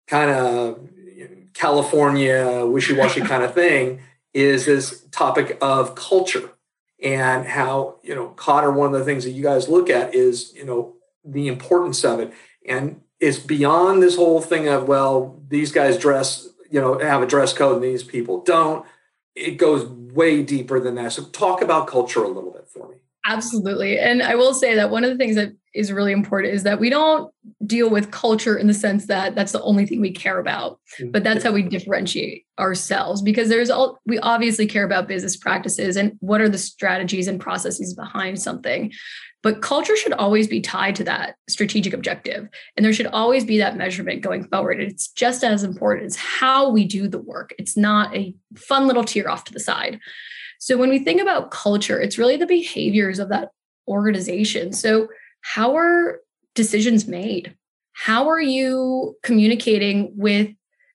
kind 0.06 0.30
of 0.30 0.88
California 1.54 2.64
wishy-washy 2.66 3.20
kind 3.32 3.42
of 3.42 3.54
thing 3.54 4.00
is 4.34 4.66
this 4.66 5.04
topic 5.10 5.56
of 5.62 5.94
culture 5.94 6.50
and 7.02 7.46
how 7.46 7.96
you 8.02 8.14
know 8.14 8.32
Kotter. 8.36 8.74
One 8.74 8.92
of 8.92 8.98
the 8.98 9.04
things 9.04 9.24
that 9.24 9.30
you 9.30 9.42
guys 9.42 9.68
look 9.68 9.88
at 9.90 10.14
is 10.14 10.52
you 10.54 10.64
know 10.64 10.94
the 11.24 11.48
importance 11.48 12.04
of 12.04 12.20
it, 12.20 12.32
and 12.66 13.00
it's 13.24 13.38
beyond 13.38 14.02
this 14.02 14.16
whole 14.16 14.42
thing 14.42 14.68
of 14.68 14.86
well 14.86 15.40
these 15.48 15.72
guys 15.72 15.96
dress 15.96 16.48
you 16.70 16.80
know 16.80 16.98
have 16.98 17.22
a 17.22 17.26
dress 17.26 17.52
code 17.52 17.76
and 17.76 17.84
these 17.84 18.04
people 18.04 18.42
don't. 18.42 18.84
It 19.34 19.52
goes 19.52 19.86
way 19.86 20.42
deeper 20.42 20.78
than 20.78 20.96
that. 20.96 21.12
So 21.12 21.24
talk 21.24 21.62
about 21.62 21.86
culture 21.86 22.22
a 22.22 22.28
little 22.28 22.52
bit 22.52 22.68
for 22.68 22.88
me. 22.88 22.96
Absolutely. 23.26 23.98
And 23.98 24.22
I 24.22 24.34
will 24.34 24.52
say 24.52 24.74
that 24.74 24.90
one 24.90 25.02
of 25.02 25.10
the 25.10 25.16
things 25.16 25.36
that 25.36 25.52
is 25.74 25.90
really 25.90 26.12
important 26.12 26.54
is 26.54 26.62
that 26.62 26.78
we 26.78 26.90
don't 26.90 27.32
deal 27.66 27.90
with 27.90 28.10
culture 28.10 28.56
in 28.56 28.66
the 28.66 28.74
sense 28.74 29.06
that 29.06 29.34
that's 29.34 29.52
the 29.52 29.62
only 29.62 29.86
thing 29.86 30.00
we 30.00 30.12
care 30.12 30.38
about, 30.38 30.78
mm-hmm. 31.00 31.10
but 31.10 31.24
that's 31.24 31.42
how 31.42 31.50
we 31.50 31.62
differentiate 31.62 32.44
ourselves 32.58 33.22
because 33.22 33.48
there's 33.48 33.70
all 33.70 33.98
we 34.06 34.18
obviously 34.20 34.66
care 34.66 34.84
about 34.84 35.08
business 35.08 35.36
practices 35.36 35.96
and 35.96 36.12
what 36.20 36.40
are 36.40 36.48
the 36.48 36.58
strategies 36.58 37.26
and 37.26 37.40
processes 37.40 37.94
behind 37.94 38.40
something. 38.40 38.92
But 39.42 39.60
culture 39.60 39.96
should 39.96 40.14
always 40.14 40.48
be 40.48 40.62
tied 40.62 40.96
to 40.96 41.04
that 41.04 41.36
strategic 41.48 41.92
objective. 41.92 42.48
And 42.76 42.84
there 42.84 42.94
should 42.94 43.08
always 43.08 43.44
be 43.44 43.58
that 43.58 43.76
measurement 43.76 44.22
going 44.22 44.48
forward. 44.48 44.80
It's 44.80 45.08
just 45.08 45.44
as 45.44 45.62
important 45.62 46.06
as 46.06 46.16
how 46.16 46.70
we 46.70 46.86
do 46.86 47.08
the 47.08 47.18
work. 47.18 47.54
It's 47.58 47.76
not 47.76 48.14
a 48.16 48.34
fun 48.56 48.86
little 48.86 49.04
tier 49.04 49.28
off 49.28 49.44
to 49.44 49.52
the 49.52 49.60
side. 49.60 50.00
So 50.64 50.76
when 50.76 50.88
we 50.88 50.98
think 50.98 51.20
about 51.20 51.50
culture, 51.50 52.00
it's 52.00 52.18
really 52.18 52.36
the 52.36 52.46
behaviors 52.46 53.18
of 53.18 53.28
that 53.28 53.50
organization. 53.86 54.72
So 54.72 55.08
how 55.42 55.76
are 55.76 56.20
decisions 56.54 57.06
made? 57.06 57.54
how 57.94 58.28
are 58.28 58.40
you 58.40 59.16
communicating 59.22 60.12
with 60.16 60.50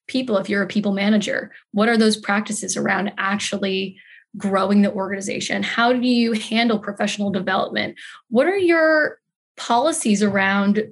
people 0.08 0.38
if 0.38 0.50
you're 0.50 0.62
a 0.62 0.68
people 0.68 0.92
manager? 0.92 1.52
What 1.72 1.90
are 1.90 1.98
those 1.98 2.18
practices 2.18 2.78
around 2.78 3.14
actually 3.18 3.98
growing 4.38 4.82
the 4.82 4.94
organization? 4.94 5.64
How 5.64 5.94
do 5.94 6.06
you 6.06 6.34
handle 6.34 6.78
professional 6.78 7.32
development? 7.32 7.96
What 8.30 8.48
are 8.48 8.58
your 8.58 9.20
policies 9.56 10.22
around 10.22 10.84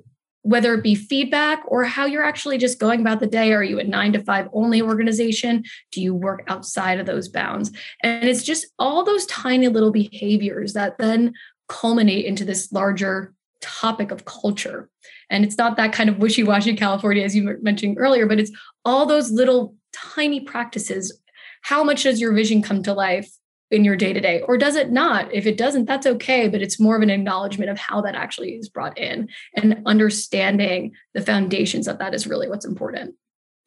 whether 0.48 0.74
it 0.74 0.84
be 0.84 0.96
feedback 0.96 1.62
or 1.68 1.84
how 1.84 2.06
you're 2.06 2.24
actually 2.24 2.58
just 2.58 2.80
going 2.80 3.02
about 3.02 3.20
the 3.20 3.28
day. 3.28 3.52
Are 3.52 3.64
you 3.64 3.80
a 3.80 3.84
nine 3.84 4.14
to 4.14 4.24
five 4.24 4.48
only 4.54 4.82
organization? 4.82 5.66
Do 5.92 6.02
you 6.02 6.16
work 6.16 6.44
outside 6.48 7.00
of 7.00 7.06
those 7.06 7.28
bounds? 7.28 7.72
And 8.02 8.30
it's 8.30 8.44
just 8.44 8.66
all 8.80 9.04
those 9.04 9.26
tiny 9.26 9.68
little 9.68 9.92
behaviors 9.92 10.72
that 10.72 10.98
then 10.98 11.34
culminate 11.68 12.26
into 12.26 12.46
this 12.46 12.72
larger 12.72 13.34
topic 13.60 14.10
of 14.10 14.24
culture. 14.24 14.90
And 15.30 15.44
it's 15.44 15.58
not 15.58 15.76
that 15.76 15.92
kind 15.92 16.10
of 16.10 16.20
wishy 16.20 16.44
washy 16.44 16.76
California, 16.76 17.26
as 17.26 17.36
you 17.36 17.58
mentioned 17.62 17.98
earlier, 18.00 18.26
but 18.26 18.40
it's 18.40 18.52
all 18.86 19.06
those 19.06 19.30
little 19.30 19.76
tiny 19.92 20.40
practices. 20.40 21.20
How 21.64 21.84
much 21.84 22.04
does 22.04 22.22
your 22.22 22.32
vision 22.34 22.62
come 22.62 22.84
to 22.84 22.94
life 22.94 23.30
in 23.70 23.84
your 23.84 23.96
day 23.96 24.14
to 24.14 24.22
day? 24.22 24.42
Or 24.42 24.58
does 24.58 24.76
it 24.76 24.92
not? 24.92 25.34
If 25.34 25.46
it 25.46 25.58
doesn't, 25.58 25.86
that's 25.86 26.08
okay, 26.08 26.48
but 26.48 26.62
it's 26.62 26.80
more 26.80 26.96
of 26.96 27.02
an 27.02 27.10
acknowledgement 27.10 27.70
of 27.70 27.78
how 27.78 28.02
that 28.02 28.16
actually 28.16 28.52
is 28.52 28.70
brought 28.70 28.98
in 28.98 29.30
and 29.56 29.82
understanding 29.86 30.94
the 31.14 31.22
foundations 31.22 31.88
of 31.88 32.00
that 32.00 32.14
is 32.14 32.28
really 32.28 32.48
what's 32.48 32.66
important. 32.66 33.16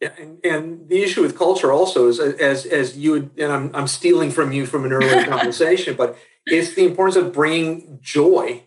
Yeah, 0.01 0.13
and, 0.19 0.45
and 0.45 0.89
the 0.89 1.03
issue 1.03 1.21
with 1.21 1.37
culture 1.37 1.71
also 1.71 2.09
is 2.09 2.19
as 2.19 2.65
as 2.65 2.97
you 2.97 3.11
would, 3.13 3.31
and 3.37 3.53
I'm 3.53 3.71
I'm 3.75 3.87
stealing 3.87 4.31
from 4.31 4.51
you 4.51 4.65
from 4.65 4.87
an 4.87 4.93
earlier 4.93 5.25
conversation, 5.29 5.95
but 5.95 6.17
it's 6.47 6.75
the 6.75 6.87
importance 6.87 7.17
of 7.17 7.35
bringing 7.35 7.99
joy 8.01 8.63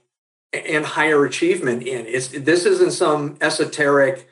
and 0.54 0.86
higher 0.86 1.26
achievement 1.26 1.82
in. 1.88 2.06
It's 2.06 2.28
this 2.28 2.66
isn't 2.66 2.92
some 2.92 3.38
esoteric, 3.42 4.30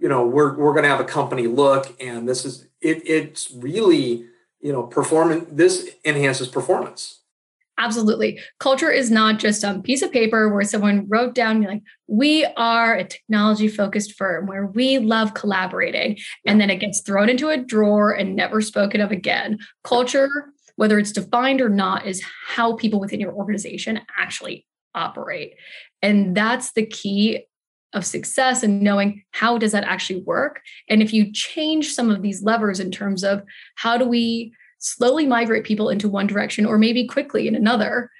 you 0.00 0.08
know, 0.08 0.26
we're 0.26 0.56
we're 0.56 0.72
going 0.72 0.84
to 0.84 0.88
have 0.88 1.00
a 1.00 1.04
company 1.04 1.46
look, 1.46 1.94
and 2.00 2.26
this 2.26 2.46
is 2.46 2.66
it. 2.80 3.06
It's 3.06 3.50
really 3.50 4.24
you 4.60 4.72
know 4.72 4.82
performance 4.84 5.46
this 5.50 5.90
enhances 6.04 6.48
performance. 6.48 7.20
Absolutely. 7.80 8.40
Culture 8.58 8.90
is 8.90 9.08
not 9.08 9.38
just 9.38 9.62
a 9.62 9.78
piece 9.84 10.02
of 10.02 10.10
paper 10.10 10.52
where 10.52 10.64
someone 10.64 11.06
wrote 11.08 11.32
down 11.32 11.62
like 11.62 11.82
we 12.08 12.44
are 12.56 12.94
a 12.94 13.04
technology 13.04 13.68
focused 13.68 14.14
firm 14.14 14.46
where 14.46 14.66
we 14.66 14.98
love 14.98 15.34
collaborating 15.34 16.18
and 16.44 16.60
then 16.60 16.70
it 16.70 16.80
gets 16.80 17.02
thrown 17.02 17.28
into 17.28 17.50
a 17.50 17.56
drawer 17.56 18.10
and 18.10 18.34
never 18.34 18.60
spoken 18.60 19.00
of 19.00 19.12
again. 19.12 19.58
Culture 19.84 20.28
whether 20.78 20.96
it's 20.96 21.10
defined 21.10 21.60
or 21.60 21.68
not 21.68 22.06
is 22.06 22.22
how 22.46 22.76
people 22.76 23.00
within 23.00 23.18
your 23.18 23.32
organization 23.32 24.00
actually 24.16 24.64
operate. 24.94 25.54
And 26.02 26.36
that's 26.36 26.70
the 26.70 26.86
key 26.86 27.46
of 27.94 28.04
success 28.04 28.62
and 28.62 28.82
knowing 28.82 29.22
how 29.30 29.58
does 29.58 29.72
that 29.72 29.84
actually 29.84 30.20
work? 30.20 30.60
And 30.88 31.02
if 31.02 31.12
you 31.12 31.32
change 31.32 31.92
some 31.92 32.10
of 32.10 32.22
these 32.22 32.42
levers 32.42 32.80
in 32.80 32.90
terms 32.90 33.24
of 33.24 33.42
how 33.76 33.96
do 33.96 34.04
we 34.04 34.52
slowly 34.78 35.26
migrate 35.26 35.64
people 35.64 35.88
into 35.88 36.08
one 36.08 36.26
direction 36.26 36.66
or 36.66 36.78
maybe 36.78 37.06
quickly 37.06 37.48
in 37.48 37.54
another 37.54 38.10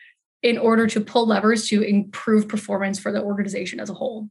in 0.43 0.57
order 0.57 0.87
to 0.87 1.01
pull 1.01 1.27
levers 1.27 1.69
to 1.69 1.83
improve 1.83 2.49
performance 2.49 2.99
for 2.99 3.13
the 3.13 3.23
organization 3.23 3.81
as 3.81 3.91
a 3.91 3.95
whole? 3.95 4.29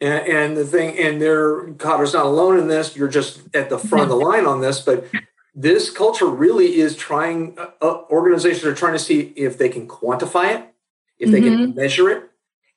And, 0.00 0.26
and 0.26 0.56
the 0.56 0.66
thing 0.66 0.98
and 0.98 1.22
there 1.22 1.68
Kotter's 1.74 2.12
not 2.12 2.26
alone 2.26 2.58
in 2.58 2.68
this. 2.68 2.96
You're 2.96 3.08
just 3.08 3.42
at 3.54 3.70
the 3.70 3.78
front 3.78 4.02
of 4.02 4.08
the 4.08 4.16
line 4.16 4.46
on 4.46 4.60
this 4.60 4.80
but 4.80 5.06
this 5.54 5.88
culture 5.88 6.26
really 6.26 6.76
is 6.76 6.94
trying 6.96 7.58
uh, 7.58 7.70
uh 7.80 8.02
organizations 8.10 8.64
are 8.64 8.74
trying 8.74 8.92
to 8.92 8.98
see 8.98 9.32
if 9.36 9.56
they 9.56 9.70
can 9.70 9.88
quantify 9.88 10.54
it 10.54 10.74
if 11.18 11.30
they 11.30 11.40
mm-hmm. 11.40 11.64
can 11.64 11.74
measure 11.74 12.10
it 12.10 12.30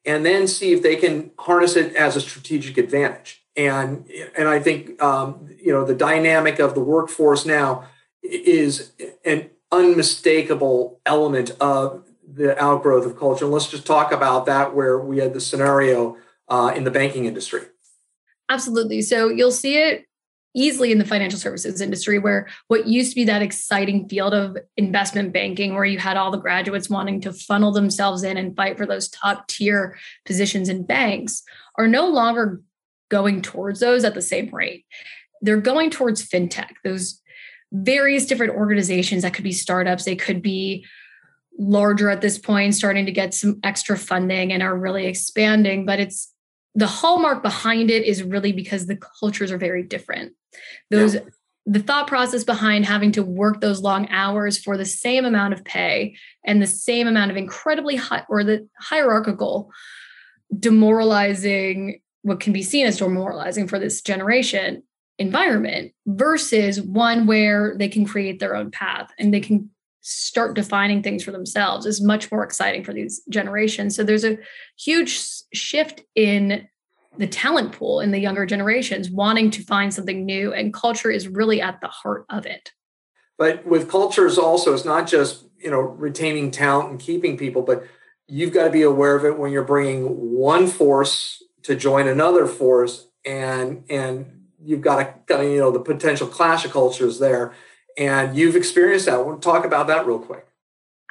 and 0.05 0.25
then 0.25 0.47
see 0.47 0.73
if 0.73 0.81
they 0.81 0.95
can 0.95 1.31
harness 1.37 1.75
it 1.75 1.95
as 1.95 2.15
a 2.15 2.21
strategic 2.21 2.77
advantage. 2.77 3.43
And 3.55 4.09
and 4.37 4.47
I 4.47 4.59
think 4.59 5.01
um, 5.01 5.49
you 5.61 5.73
know 5.73 5.85
the 5.85 5.95
dynamic 5.95 6.59
of 6.59 6.75
the 6.75 6.81
workforce 6.81 7.45
now 7.45 7.85
is 8.23 8.91
an 9.25 9.49
unmistakable 9.71 10.99
element 11.05 11.51
of 11.59 12.03
the 12.31 12.61
outgrowth 12.61 13.05
of 13.05 13.17
culture. 13.17 13.45
And 13.45 13.53
let's 13.53 13.69
just 13.69 13.85
talk 13.85 14.11
about 14.11 14.45
that 14.45 14.75
where 14.75 14.99
we 14.99 15.17
had 15.17 15.33
the 15.33 15.41
scenario 15.41 16.17
uh, 16.47 16.73
in 16.75 16.83
the 16.83 16.91
banking 16.91 17.25
industry. 17.25 17.61
Absolutely. 18.49 19.01
So 19.01 19.29
you'll 19.29 19.51
see 19.51 19.77
it 19.77 20.05
easily 20.55 20.91
in 20.91 20.97
the 20.97 21.05
financial 21.05 21.39
services 21.39 21.79
industry 21.79 22.17
where 22.17 22.47
what 22.67 22.87
used 22.87 23.11
to 23.11 23.15
be 23.15 23.25
that 23.25 23.41
exciting 23.41 24.07
field 24.09 24.33
of 24.33 24.57
investment 24.77 25.31
banking 25.31 25.75
where 25.75 25.85
you 25.85 25.99
had 25.99 26.17
all 26.17 26.31
the 26.31 26.37
graduates 26.37 26.89
wanting 26.89 27.21
to 27.21 27.31
funnel 27.31 27.71
themselves 27.71 28.23
in 28.23 28.37
and 28.37 28.55
fight 28.55 28.77
for 28.77 28.85
those 28.85 29.09
top 29.09 29.47
tier 29.47 29.97
positions 30.25 30.67
in 30.67 30.83
banks 30.83 31.43
are 31.77 31.87
no 31.87 32.07
longer 32.07 32.61
going 33.09 33.41
towards 33.41 33.79
those 33.79 34.03
at 34.03 34.15
the 34.15 34.21
same 34.21 34.49
rate. 34.53 34.85
They're 35.41 35.61
going 35.61 35.91
towards 35.91 36.27
fintech 36.27 36.71
those 36.83 37.21
various 37.71 38.25
different 38.25 38.55
organizations 38.55 39.21
that 39.21 39.33
could 39.33 39.43
be 39.43 39.51
startups. 39.51 40.05
They 40.05 40.15
could 40.15 40.41
be 40.41 40.85
larger 41.59 42.09
at 42.09 42.21
this 42.21 42.39
point 42.39 42.73
starting 42.73 43.05
to 43.05 43.11
get 43.11 43.33
some 43.33 43.59
extra 43.63 43.97
funding 43.97 44.53
and 44.53 44.63
are 44.63 44.75
really 44.75 45.05
expanding 45.05 45.85
but 45.85 45.99
it's 45.99 46.33
the 46.75 46.87
hallmark 46.87 47.41
behind 47.41 47.89
it 47.89 48.05
is 48.05 48.23
really 48.23 48.51
because 48.51 48.85
the 48.85 48.99
cultures 49.19 49.51
are 49.51 49.57
very 49.57 49.83
different. 49.83 50.33
Those 50.89 51.15
yeah. 51.15 51.21
the 51.65 51.79
thought 51.79 52.07
process 52.07 52.43
behind 52.43 52.85
having 52.85 53.11
to 53.13 53.23
work 53.23 53.61
those 53.61 53.81
long 53.81 54.07
hours 54.09 54.57
for 54.57 54.77
the 54.77 54.85
same 54.85 55.25
amount 55.25 55.53
of 55.53 55.63
pay 55.63 56.15
and 56.45 56.61
the 56.61 56.67
same 56.67 57.07
amount 57.07 57.31
of 57.31 57.37
incredibly 57.37 57.95
high 57.95 58.23
or 58.29 58.43
the 58.43 58.67
hierarchical 58.79 59.71
demoralizing 60.57 62.01
what 62.23 62.39
can 62.39 62.53
be 62.53 62.63
seen 62.63 62.85
as 62.85 62.97
demoralizing 62.97 63.67
for 63.67 63.79
this 63.79 64.01
generation 64.01 64.83
environment 65.17 65.91
versus 66.07 66.81
one 66.81 67.27
where 67.27 67.75
they 67.77 67.89
can 67.89 68.05
create 68.05 68.39
their 68.39 68.55
own 68.55 68.71
path 68.71 69.11
and 69.19 69.33
they 69.33 69.39
can 69.39 69.69
start 70.09 70.55
defining 70.55 71.03
things 71.03 71.23
for 71.23 71.31
themselves 71.31 71.85
is 71.85 72.01
much 72.01 72.31
more 72.31 72.43
exciting 72.43 72.83
for 72.83 72.93
these 72.93 73.21
generations. 73.29 73.95
So 73.95 74.03
there's 74.03 74.25
a 74.25 74.37
huge 74.77 75.19
shift 75.53 76.01
in 76.15 76.67
the 77.17 77.27
talent 77.27 77.73
pool 77.73 77.99
in 77.99 78.11
the 78.11 78.19
younger 78.19 78.45
generations 78.45 79.09
wanting 79.09 79.51
to 79.51 79.63
find 79.63 79.93
something 79.93 80.25
new 80.25 80.53
and 80.53 80.73
culture 80.73 81.11
is 81.11 81.27
really 81.27 81.61
at 81.61 81.81
the 81.81 81.87
heart 81.87 82.25
of 82.29 82.45
it. 82.45 82.71
But 83.37 83.65
with 83.65 83.89
cultures 83.89 84.37
also 84.37 84.73
it's 84.73 84.85
not 84.85 85.07
just, 85.07 85.45
you 85.57 85.69
know, 85.69 85.79
retaining 85.79 86.51
talent 86.51 86.91
and 86.91 86.99
keeping 86.99 87.37
people, 87.37 87.61
but 87.61 87.83
you've 88.27 88.53
got 88.53 88.65
to 88.65 88.69
be 88.69 88.83
aware 88.83 89.15
of 89.15 89.25
it 89.25 89.37
when 89.37 89.51
you're 89.51 89.63
bringing 89.63 90.05
one 90.05 90.67
force 90.67 91.43
to 91.63 91.75
join 91.75 92.07
another 92.07 92.45
force 92.45 93.07
and 93.25 93.83
and 93.89 94.45
you've 94.61 94.81
got 94.81 95.27
to 95.27 95.43
you 95.43 95.59
know 95.59 95.71
the 95.71 95.79
potential 95.79 96.27
clash 96.27 96.63
of 96.65 96.71
cultures 96.71 97.19
there 97.19 97.53
and 97.99 98.35
you've 98.35 98.55
experienced 98.55 99.05
that. 99.05 99.23
We'll 99.23 99.37
talk 99.37 99.65
about 99.65 99.87
that 99.87 100.07
real 100.07 100.19
quick. 100.19 100.47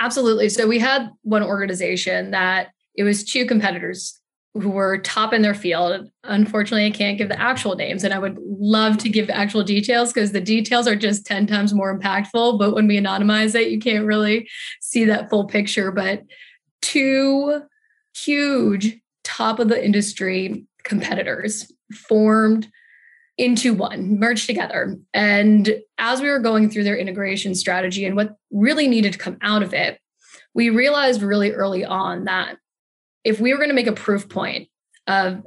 Absolutely. 0.00 0.49
So 0.49 0.66
we 0.66 0.78
had 0.78 1.11
one 1.23 1.42
organization 1.42 2.30
that 2.30 2.68
it 2.95 3.04
was 3.04 3.25
two 3.25 3.47
competitors 3.47 4.18
who 4.54 4.71
were 4.71 4.99
top 4.99 5.33
in 5.33 5.42
their 5.42 5.54
field. 5.54 6.11
Unfortunately, 6.25 6.87
I 6.87 6.90
can't 6.90 7.18
give 7.18 7.28
the 7.28 7.40
actual 7.40 7.76
names, 7.76 8.02
and 8.02 8.14
I 8.14 8.18
would 8.18 8.38
love 8.40 8.97
to 8.99 9.09
give 9.09 9.28
actual 9.30 9.62
details 9.62 10.12
because 10.12 10.33
the 10.33 10.40
details 10.40 10.88
are 10.88 10.97
just 10.97 11.26
10 11.26 11.47
times 11.47 11.75
more 11.75 11.97
impactful. 11.97 12.59
But 12.59 12.75
when 12.75 12.88
we 12.88 12.99
anonymize 12.99 13.54
it, 13.54 13.71
you 13.71 13.78
can't 13.78 14.07
really 14.07 14.49
see 14.80 15.04
that 15.04 15.30
full 15.30 15.47
picture. 15.47 15.92
But 15.92 16.25
two 16.80 17.62
huge 18.16 18.99
top 19.23 19.59
of 19.59 19.68
the 19.68 19.85
industry 19.85 20.64
competitors 20.83 21.71
formed 21.92 22.68
into 23.38 23.73
one, 23.73 24.18
merged 24.18 24.47
together. 24.47 24.99
And 25.14 25.80
as 25.97 26.21
we 26.21 26.28
were 26.28 26.40
going 26.40 26.68
through 26.68 26.85
their 26.85 26.99
integration 26.99 27.54
strategy 27.54 28.04
and 28.04 28.16
what 28.16 28.37
really 28.50 28.88
needed 28.88 29.12
to 29.12 29.18
come 29.18 29.38
out 29.40 29.62
of 29.62 29.73
it, 29.73 29.99
we 30.54 30.71
realized 30.71 31.23
really 31.23 31.52
early 31.52 31.85
on 31.85 32.25
that 32.25 32.57
if 33.25 33.40
we 33.40 33.52
were 33.52 33.59
going 33.59 33.71
to 33.71 33.75
make 33.75 33.87
a 33.87 33.92
proof 33.92 34.28
point 34.28 34.68
of 35.07 35.42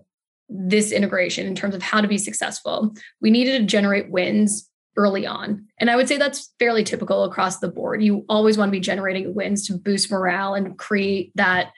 this 0.47 0.91
integration 0.91 1.47
in 1.47 1.55
terms 1.55 1.75
of 1.75 1.81
how 1.81 2.01
to 2.01 2.07
be 2.07 2.17
successful, 2.17 2.93
we 3.21 3.29
needed 3.29 3.59
to 3.59 3.65
generate 3.65 4.09
wins 4.09 4.69
early 4.97 5.25
on. 5.25 5.65
And 5.77 5.89
I 5.89 5.95
would 5.95 6.07
say 6.07 6.17
that's 6.17 6.53
fairly 6.59 6.83
typical 6.83 7.23
across 7.23 7.59
the 7.59 7.69
board. 7.69 8.03
You 8.03 8.25
always 8.29 8.57
want 8.57 8.69
to 8.69 8.73
be 8.77 8.81
generating 8.81 9.33
wins 9.33 9.67
to 9.67 9.77
boost 9.77 10.11
morale 10.11 10.53
and 10.53 10.77
create 10.77 11.31
that 11.35 11.71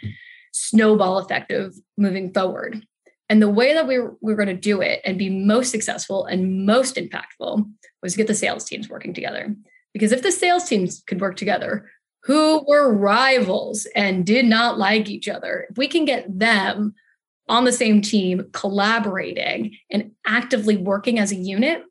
snowball 0.51 1.19
effect 1.19 1.51
of 1.51 1.75
moving 1.97 2.33
forward. 2.33 2.85
And 3.33 3.41
the 3.41 3.49
way 3.49 3.73
that 3.73 3.87
we 3.87 3.97
were, 3.97 4.15
we 4.21 4.31
were 4.31 4.37
going 4.45 4.55
to 4.55 4.61
do 4.61 4.79
it 4.81 5.01
and 5.03 5.17
be 5.17 5.27
most 5.27 5.71
successful 5.71 6.25
and 6.25 6.67
most 6.67 6.97
impactful 6.97 7.67
was 8.03 8.13
to 8.13 8.17
get 8.17 8.27
the 8.27 8.35
sales 8.35 8.63
teams 8.63 8.87
working 8.87 9.11
together. 9.11 9.55
Because 9.91 10.11
if 10.11 10.21
the 10.21 10.31
sales 10.31 10.65
teams 10.65 11.01
could 11.07 11.19
work 11.19 11.35
together, 11.35 11.89
who 12.25 12.63
were 12.67 12.93
rivals 12.93 13.87
and 13.95 14.23
did 14.23 14.45
not 14.45 14.77
like 14.77 15.09
each 15.09 15.27
other, 15.27 15.65
if 15.71 15.79
we 15.79 15.87
can 15.87 16.05
get 16.05 16.27
them 16.37 16.93
on 17.49 17.63
the 17.65 17.71
same 17.71 18.03
team, 18.03 18.49
collaborating 18.53 19.77
and 19.89 20.11
actively 20.27 20.77
working 20.77 21.17
as 21.17 21.31
a 21.31 21.35
unit, 21.35 21.81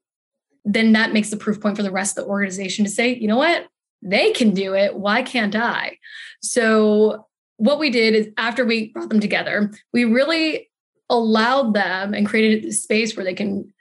then 0.64 0.92
that 0.92 1.12
makes 1.12 1.30
the 1.30 1.36
proof 1.36 1.60
point 1.60 1.76
for 1.76 1.82
the 1.82 1.90
rest 1.90 2.16
of 2.16 2.24
the 2.24 2.30
organization 2.30 2.84
to 2.84 2.90
say, 2.90 3.16
you 3.16 3.26
know 3.26 3.36
what? 3.36 3.66
They 4.00 4.30
can 4.30 4.54
do 4.54 4.74
it. 4.74 4.94
Why 4.94 5.22
can't 5.22 5.56
I? 5.56 5.98
So, 6.40 7.26
what 7.56 7.80
we 7.80 7.90
did 7.90 8.14
is 8.14 8.28
after 8.36 8.64
we 8.64 8.92
brought 8.92 9.08
them 9.08 9.18
together, 9.18 9.72
we 9.92 10.04
really 10.04 10.68
allowed 11.12 11.74
them 11.74 12.14
and 12.14 12.26
created 12.26 12.64
a 12.64 12.72
space 12.72 13.14
where 13.14 13.24
they 13.24 13.34
can 13.34 13.72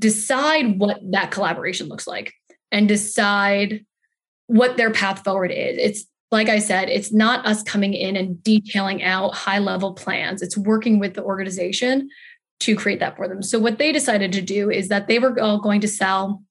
decide 0.00 0.78
what 0.78 0.98
that 1.12 1.30
collaboration 1.30 1.86
looks 1.86 2.06
like 2.06 2.32
and 2.72 2.88
decide 2.88 3.84
what 4.46 4.76
their 4.76 4.90
path 4.90 5.22
forward 5.22 5.52
is. 5.52 5.76
It's 5.78 6.06
like 6.30 6.48
I 6.48 6.58
said, 6.58 6.88
it's 6.88 7.12
not 7.12 7.44
us 7.44 7.62
coming 7.62 7.92
in 7.92 8.16
and 8.16 8.42
detailing 8.42 9.02
out 9.02 9.34
high 9.34 9.58
level 9.58 9.94
plans. 9.94 10.42
It's 10.42 10.56
working 10.56 10.98
with 10.98 11.14
the 11.14 11.22
organization 11.22 12.08
to 12.60 12.76
create 12.76 13.00
that 13.00 13.16
for 13.16 13.26
them. 13.28 13.42
So, 13.42 13.58
what 13.58 13.78
they 13.78 13.92
decided 13.92 14.32
to 14.32 14.42
do 14.42 14.70
is 14.70 14.88
that 14.88 15.08
they 15.08 15.18
were 15.18 15.38
all 15.40 15.58
going 15.58 15.80
to 15.80 15.88
sell 15.88 16.42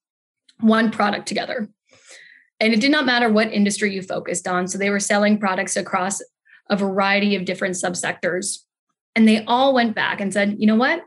one 0.59 0.91
product 0.91 1.27
together. 1.27 1.69
And 2.59 2.74
it 2.74 2.81
did 2.81 2.91
not 2.91 3.05
matter 3.05 3.29
what 3.29 3.53
industry 3.53 3.93
you 3.93 4.01
focused 4.01 4.48
on. 4.48 4.67
So, 4.67 4.77
they 4.77 4.89
were 4.89 5.00
selling 5.00 5.39
products 5.39 5.77
across 5.77 6.21
a 6.69 6.75
variety 6.75 7.36
of 7.36 7.45
different 7.45 7.75
subsectors. 7.75 8.59
And 9.19 9.27
they 9.27 9.43
all 9.43 9.73
went 9.73 9.95
back 9.95 10.21
and 10.21 10.31
said, 10.31 10.55
you 10.59 10.65
know 10.65 10.77
what? 10.77 11.03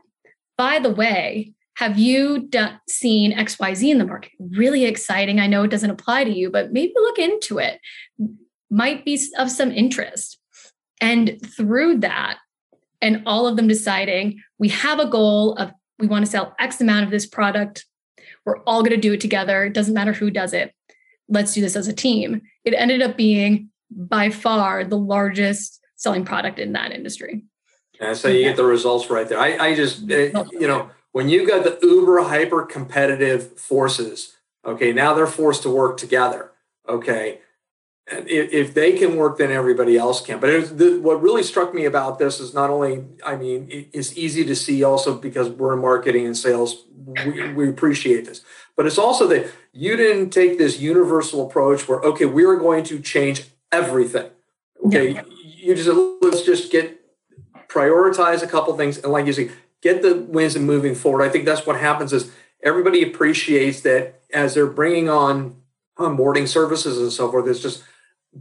By 0.55 0.77
the 0.77 0.91
way, 0.91 1.51
have 1.77 1.97
you 1.97 2.47
done, 2.47 2.79
seen 2.87 3.35
XYZ 3.35 3.89
in 3.89 3.97
the 3.97 4.05
market? 4.05 4.33
Really 4.37 4.85
exciting. 4.85 5.39
I 5.39 5.47
know 5.47 5.63
it 5.63 5.71
doesn't 5.71 5.89
apply 5.89 6.25
to 6.25 6.29
you, 6.31 6.51
but 6.51 6.71
maybe 6.71 6.93
look 6.95 7.17
into 7.17 7.57
it. 7.57 7.79
Might 8.69 9.03
be 9.03 9.19
of 9.39 9.49
some 9.49 9.71
interest. 9.71 10.37
And 11.01 11.39
through 11.57 12.01
that, 12.01 12.37
and 13.01 13.23
all 13.25 13.47
of 13.47 13.55
them 13.55 13.67
deciding 13.67 14.43
we 14.59 14.69
have 14.69 14.99
a 14.99 15.07
goal 15.07 15.55
of 15.55 15.71
we 15.97 16.05
want 16.05 16.23
to 16.23 16.31
sell 16.31 16.53
X 16.59 16.79
amount 16.81 17.05
of 17.05 17.09
this 17.09 17.25
product. 17.25 17.83
We're 18.45 18.61
all 18.65 18.83
going 18.83 18.91
to 18.91 18.97
do 18.97 19.13
it 19.13 19.21
together. 19.21 19.63
It 19.63 19.73
doesn't 19.73 19.95
matter 19.95 20.13
who 20.13 20.29
does 20.29 20.53
it. 20.53 20.71
Let's 21.29 21.55
do 21.55 21.61
this 21.61 21.75
as 21.75 21.87
a 21.87 21.93
team. 21.93 22.43
It 22.63 22.75
ended 22.75 23.01
up 23.01 23.17
being 23.17 23.71
by 23.89 24.29
far 24.29 24.83
the 24.83 24.99
largest 24.99 25.79
selling 25.95 26.25
product 26.25 26.59
in 26.59 26.73
that 26.73 26.91
industry. 26.91 27.45
And 27.99 28.17
so 28.17 28.27
you 28.27 28.43
get 28.43 28.57
the 28.57 28.65
results 28.65 29.09
right 29.09 29.27
there. 29.29 29.39
I, 29.39 29.57
I 29.57 29.75
just, 29.75 30.11
uh, 30.11 30.45
you 30.51 30.67
know, 30.67 30.89
when 31.11 31.29
you 31.29 31.47
got 31.47 31.63
the 31.63 31.77
uber 31.81 32.21
hyper 32.23 32.63
competitive 32.63 33.57
forces, 33.59 34.35
okay, 34.65 34.91
now 34.91 35.13
they're 35.13 35.27
forced 35.27 35.63
to 35.63 35.69
work 35.69 35.97
together. 35.97 36.51
Okay. 36.89 37.39
And 38.11 38.27
if, 38.27 38.51
if 38.51 38.73
they 38.73 38.93
can 38.93 39.15
work, 39.15 39.37
then 39.37 39.51
everybody 39.51 39.95
else 39.95 40.19
can. 40.19 40.39
But 40.39 40.49
it 40.49 40.77
the, 40.77 40.99
what 40.99 41.21
really 41.21 41.43
struck 41.43 41.73
me 41.73 41.85
about 41.85 42.19
this 42.19 42.39
is 42.41 42.53
not 42.53 42.69
only, 42.69 43.05
I 43.25 43.37
mean, 43.37 43.69
it, 43.69 43.89
it's 43.93 44.17
easy 44.17 44.43
to 44.43 44.55
see 44.55 44.83
also 44.83 45.15
because 45.15 45.49
we're 45.49 45.73
in 45.73 45.79
marketing 45.79 46.25
and 46.25 46.35
sales, 46.35 46.83
we, 47.25 47.53
we 47.53 47.69
appreciate 47.69 48.25
this. 48.25 48.41
But 48.75 48.87
it's 48.87 48.97
also 48.97 49.27
that 49.27 49.49
you 49.71 49.95
didn't 49.95 50.31
take 50.31 50.57
this 50.57 50.79
universal 50.79 51.47
approach 51.47 51.87
where, 51.87 51.99
okay, 51.99 52.25
we 52.25 52.43
are 52.43 52.57
going 52.57 52.83
to 52.85 52.99
change 52.99 53.45
everything. 53.71 54.29
Okay. 54.85 55.13
Yeah. 55.13 55.23
You 55.45 55.75
just, 55.75 55.89
let's 56.21 56.41
just 56.41 56.71
get, 56.71 56.99
prioritize 57.73 58.43
a 58.43 58.47
couple 58.47 58.75
things. 58.77 58.97
And 58.99 59.11
like 59.11 59.25
you 59.25 59.33
say, 59.33 59.49
get 59.81 60.01
the 60.01 60.15
wins 60.15 60.55
and 60.55 60.65
moving 60.65 60.95
forward. 60.95 61.23
I 61.23 61.29
think 61.29 61.45
that's 61.45 61.65
what 61.65 61.79
happens 61.79 62.13
is 62.13 62.31
everybody 62.61 63.01
appreciates 63.01 63.81
that 63.81 64.21
as 64.33 64.53
they're 64.53 64.67
bringing 64.67 65.09
on 65.09 65.55
onboarding 65.97 66.47
services 66.47 66.97
and 66.99 67.11
so 67.11 67.29
forth. 67.31 67.47
It's 67.47 67.59
just 67.59 67.83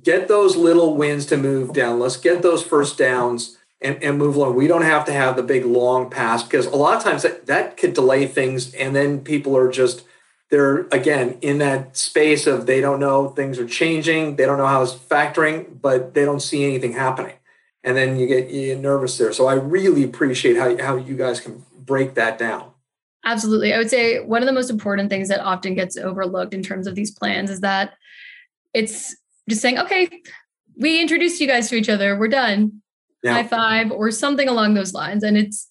get 0.02 0.28
those 0.28 0.56
little 0.56 0.94
wins 0.96 1.26
to 1.26 1.36
move 1.36 1.72
down. 1.72 1.98
Let's 1.98 2.16
get 2.16 2.42
those 2.42 2.62
first 2.62 2.98
downs 2.98 3.58
and, 3.80 4.02
and 4.02 4.18
move 4.18 4.36
along. 4.36 4.54
We 4.54 4.68
don't 4.68 4.82
have 4.82 5.04
to 5.06 5.12
have 5.12 5.36
the 5.36 5.42
big 5.42 5.64
long 5.64 6.08
pass 6.10 6.42
because 6.42 6.66
a 6.66 6.76
lot 6.76 6.96
of 6.96 7.02
times 7.02 7.22
that, 7.22 7.46
that 7.46 7.76
could 7.76 7.94
delay 7.94 8.26
things. 8.26 8.74
And 8.74 8.94
then 8.94 9.20
people 9.20 9.56
are 9.56 9.70
just, 9.70 10.04
they're 10.50 10.86
again 10.88 11.38
in 11.40 11.58
that 11.58 11.96
space 11.96 12.46
of 12.46 12.66
they 12.66 12.80
don't 12.80 13.00
know 13.00 13.28
things 13.28 13.58
are 13.58 13.66
changing. 13.66 14.36
They 14.36 14.44
don't 14.44 14.58
know 14.58 14.66
how 14.66 14.82
it's 14.82 14.94
factoring, 14.94 15.80
but 15.80 16.14
they 16.14 16.24
don't 16.24 16.40
see 16.40 16.64
anything 16.64 16.92
happening. 16.92 17.34
And 17.84 17.96
then 17.96 18.16
you 18.16 18.26
get, 18.26 18.50
you 18.50 18.74
get 18.74 18.80
nervous 18.80 19.18
there. 19.18 19.32
So 19.32 19.46
I 19.46 19.54
really 19.54 20.04
appreciate 20.04 20.56
how, 20.56 20.76
how 20.82 20.96
you 20.96 21.16
guys 21.16 21.40
can 21.40 21.64
break 21.78 22.14
that 22.14 22.38
down. 22.38 22.70
Absolutely. 23.24 23.72
I 23.72 23.78
would 23.78 23.90
say 23.90 24.20
one 24.20 24.42
of 24.42 24.46
the 24.46 24.52
most 24.52 24.70
important 24.70 25.10
things 25.10 25.28
that 25.28 25.40
often 25.40 25.74
gets 25.74 25.96
overlooked 25.96 26.54
in 26.54 26.62
terms 26.62 26.86
of 26.86 26.94
these 26.94 27.10
plans 27.10 27.50
is 27.50 27.60
that 27.60 27.94
it's 28.74 29.16
just 29.48 29.62
saying, 29.62 29.78
okay, 29.78 30.08
we 30.76 31.00
introduced 31.00 31.40
you 31.40 31.46
guys 31.46 31.68
to 31.68 31.76
each 31.76 31.88
other. 31.88 32.18
We're 32.18 32.28
done. 32.28 32.82
Yeah. 33.22 33.34
High 33.34 33.46
five 33.46 33.92
or 33.92 34.10
something 34.10 34.48
along 34.48 34.74
those 34.74 34.92
lines. 34.92 35.22
And 35.22 35.36
it's 35.36 35.68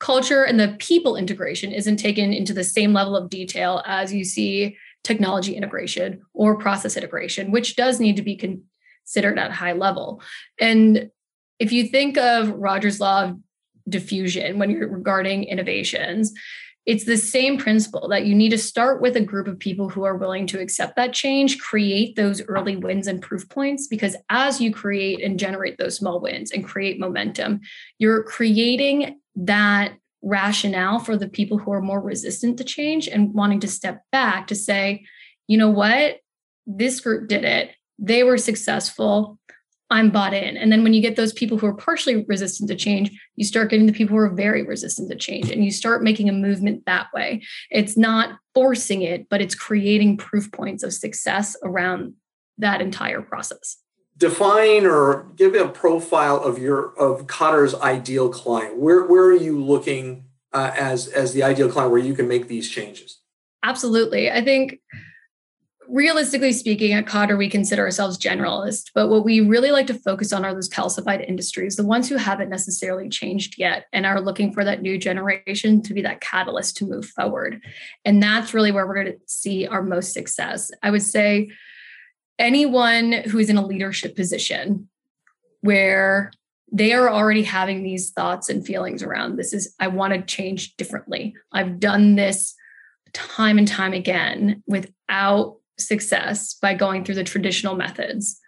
culture 0.00 0.44
and 0.44 0.58
the 0.58 0.76
people 0.78 1.16
integration 1.16 1.72
isn't 1.72 1.96
taken 1.96 2.32
into 2.32 2.52
the 2.52 2.64
same 2.64 2.92
level 2.92 3.16
of 3.16 3.30
detail 3.30 3.82
as 3.86 4.12
you 4.12 4.24
see 4.24 4.76
technology 5.02 5.54
integration 5.54 6.22
or 6.32 6.56
process 6.56 6.96
integration, 6.96 7.50
which 7.50 7.76
does 7.76 8.00
need 8.00 8.16
to 8.16 8.22
be 8.22 8.36
considered 8.36 9.38
at 9.38 9.50
a 9.50 9.54
high 9.54 9.72
level. 9.72 10.22
And 10.58 11.10
if 11.58 11.72
you 11.72 11.88
think 11.88 12.18
of 12.18 12.50
Rogers' 12.50 13.00
law 13.00 13.24
of 13.24 13.38
diffusion 13.88 14.58
when 14.58 14.70
you're 14.70 14.88
regarding 14.88 15.44
innovations, 15.44 16.32
it's 16.86 17.04
the 17.04 17.16
same 17.16 17.56
principle 17.56 18.08
that 18.08 18.26
you 18.26 18.34
need 18.34 18.50
to 18.50 18.58
start 18.58 19.00
with 19.00 19.16
a 19.16 19.20
group 19.20 19.48
of 19.48 19.58
people 19.58 19.88
who 19.88 20.04
are 20.04 20.16
willing 20.16 20.46
to 20.48 20.60
accept 20.60 20.96
that 20.96 21.14
change, 21.14 21.58
create 21.58 22.14
those 22.14 22.42
early 22.42 22.76
wins 22.76 23.06
and 23.06 23.22
proof 23.22 23.48
points, 23.48 23.86
because 23.86 24.16
as 24.28 24.60
you 24.60 24.70
create 24.72 25.22
and 25.22 25.38
generate 25.38 25.78
those 25.78 25.96
small 25.96 26.20
wins 26.20 26.50
and 26.50 26.64
create 26.64 27.00
momentum, 27.00 27.60
you're 27.98 28.22
creating 28.22 29.18
that 29.36 29.94
rationale 30.20 30.98
for 30.98 31.16
the 31.16 31.28
people 31.28 31.58
who 31.58 31.72
are 31.72 31.80
more 31.80 32.00
resistant 32.00 32.58
to 32.58 32.64
change 32.64 33.08
and 33.08 33.32
wanting 33.32 33.60
to 33.60 33.68
step 33.68 34.02
back 34.12 34.46
to 34.46 34.54
say, 34.54 35.04
you 35.46 35.56
know 35.56 35.70
what, 35.70 36.18
this 36.66 37.00
group 37.00 37.28
did 37.28 37.44
it. 37.44 37.70
They 37.98 38.24
were 38.24 38.38
successful. 38.38 39.38
I'm 39.94 40.10
bought 40.10 40.34
in. 40.34 40.56
And 40.56 40.72
then 40.72 40.82
when 40.82 40.92
you 40.92 41.00
get 41.00 41.14
those 41.14 41.32
people 41.32 41.56
who 41.56 41.68
are 41.68 41.72
partially 41.74 42.24
resistant 42.24 42.68
to 42.68 42.74
change, 42.74 43.12
you 43.36 43.44
start 43.44 43.70
getting 43.70 43.86
the 43.86 43.92
people 43.92 44.16
who 44.16 44.22
are 44.22 44.34
very 44.34 44.64
resistant 44.64 45.08
to 45.08 45.16
change 45.16 45.52
and 45.52 45.64
you 45.64 45.70
start 45.70 46.02
making 46.02 46.28
a 46.28 46.32
movement 46.32 46.84
that 46.86 47.06
way. 47.14 47.44
It's 47.70 47.96
not 47.96 48.40
forcing 48.54 49.02
it, 49.02 49.28
but 49.28 49.40
it's 49.40 49.54
creating 49.54 50.16
proof 50.16 50.50
points 50.50 50.82
of 50.82 50.92
success 50.92 51.56
around 51.62 52.14
that 52.58 52.80
entire 52.80 53.22
process. 53.22 53.76
Define 54.16 54.84
or 54.84 55.28
give 55.36 55.54
a 55.54 55.68
profile 55.68 56.42
of 56.42 56.58
your 56.58 56.92
of 56.98 57.28
Kotter's 57.28 57.76
ideal 57.76 58.28
client. 58.30 58.76
Where 58.76 59.04
where 59.04 59.26
are 59.26 59.32
you 59.32 59.62
looking 59.62 60.24
uh, 60.52 60.72
as 60.76 61.06
as 61.06 61.34
the 61.34 61.44
ideal 61.44 61.70
client 61.70 61.92
where 61.92 62.00
you 62.00 62.14
can 62.14 62.26
make 62.26 62.48
these 62.48 62.68
changes? 62.68 63.20
Absolutely. 63.62 64.28
I 64.28 64.42
think 64.42 64.80
realistically 65.88 66.52
speaking, 66.52 66.92
at 66.92 67.06
Kotter, 67.06 67.36
we 67.36 67.48
consider 67.48 67.82
ourselves 67.82 68.18
generalist, 68.18 68.90
but 68.94 69.08
what 69.08 69.24
we 69.24 69.40
really 69.40 69.70
like 69.70 69.86
to 69.88 69.94
focus 69.94 70.32
on 70.32 70.44
are 70.44 70.54
those 70.54 70.68
calcified 70.68 71.26
industries, 71.26 71.76
the 71.76 71.86
ones 71.86 72.08
who 72.08 72.16
haven't 72.16 72.48
necessarily 72.48 73.08
changed 73.08 73.56
yet 73.58 73.86
and 73.92 74.06
are 74.06 74.20
looking 74.20 74.52
for 74.52 74.64
that 74.64 74.82
new 74.82 74.98
generation 74.98 75.82
to 75.82 75.94
be 75.94 76.02
that 76.02 76.20
catalyst 76.20 76.76
to 76.78 76.86
move 76.86 77.06
forward. 77.06 77.62
And 78.04 78.22
that's 78.22 78.54
really 78.54 78.72
where 78.72 78.86
we're 78.86 79.02
going 79.02 79.18
to 79.18 79.20
see 79.26 79.66
our 79.66 79.82
most 79.82 80.12
success. 80.12 80.70
I 80.82 80.90
would 80.90 81.02
say 81.02 81.50
anyone 82.38 83.12
who 83.12 83.38
is 83.38 83.50
in 83.50 83.56
a 83.56 83.66
leadership 83.66 84.16
position 84.16 84.88
where 85.60 86.32
they 86.72 86.92
are 86.92 87.08
already 87.08 87.42
having 87.42 87.82
these 87.82 88.10
thoughts 88.10 88.48
and 88.48 88.66
feelings 88.66 89.02
around 89.02 89.36
this 89.36 89.52
is, 89.52 89.74
I 89.78 89.86
want 89.86 90.14
to 90.14 90.22
change 90.22 90.76
differently. 90.76 91.34
I've 91.52 91.78
done 91.78 92.16
this 92.16 92.54
time 93.12 93.58
and 93.58 93.68
time 93.68 93.92
again 93.92 94.62
without 94.66 95.58
success 95.78 96.54
by 96.54 96.74
going 96.74 97.04
through 97.04 97.16
the 97.16 97.24
traditional 97.24 97.74
methods. 97.74 98.40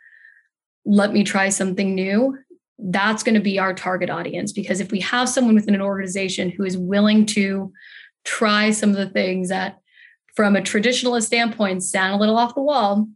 Let 0.85 1.13
me 1.13 1.25
try 1.25 1.49
something 1.49 1.95
new. 1.95 2.39
That's 2.79 3.23
going 3.23 3.35
to 3.35 3.41
be 3.41 3.59
our 3.59 3.75
target 3.75 4.11
audience 4.11 4.53
because 4.53 4.81
if 4.81 4.93
we 4.93 5.01
have 5.01 5.29
someone 5.29 5.55
within 5.55 5.75
an 5.75 5.83
organization 5.83 6.51
who 6.51 6.65
is 6.65 6.77
willing 6.77 7.27
to 7.27 7.73
try 8.25 8.71
some 8.71 8.91
of 8.91 8.97
the 8.97 9.09
things 9.09 9.49
that, 9.49 9.79
from 10.35 10.57
a 10.57 10.61
traditionalist 10.61 11.25
standpoint, 11.25 11.83
sound 11.83 12.15
a 12.15 12.19
little 12.19 12.37
off 12.37 12.55
the 12.55 12.61
wall, 12.61 13.09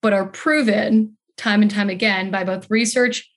but 0.00 0.12
are 0.12 0.26
proven 0.26 1.16
time 1.36 1.62
and 1.62 1.70
time 1.70 1.90
again 1.90 2.30
by 2.30 2.44
both 2.44 2.70
research 2.70 3.28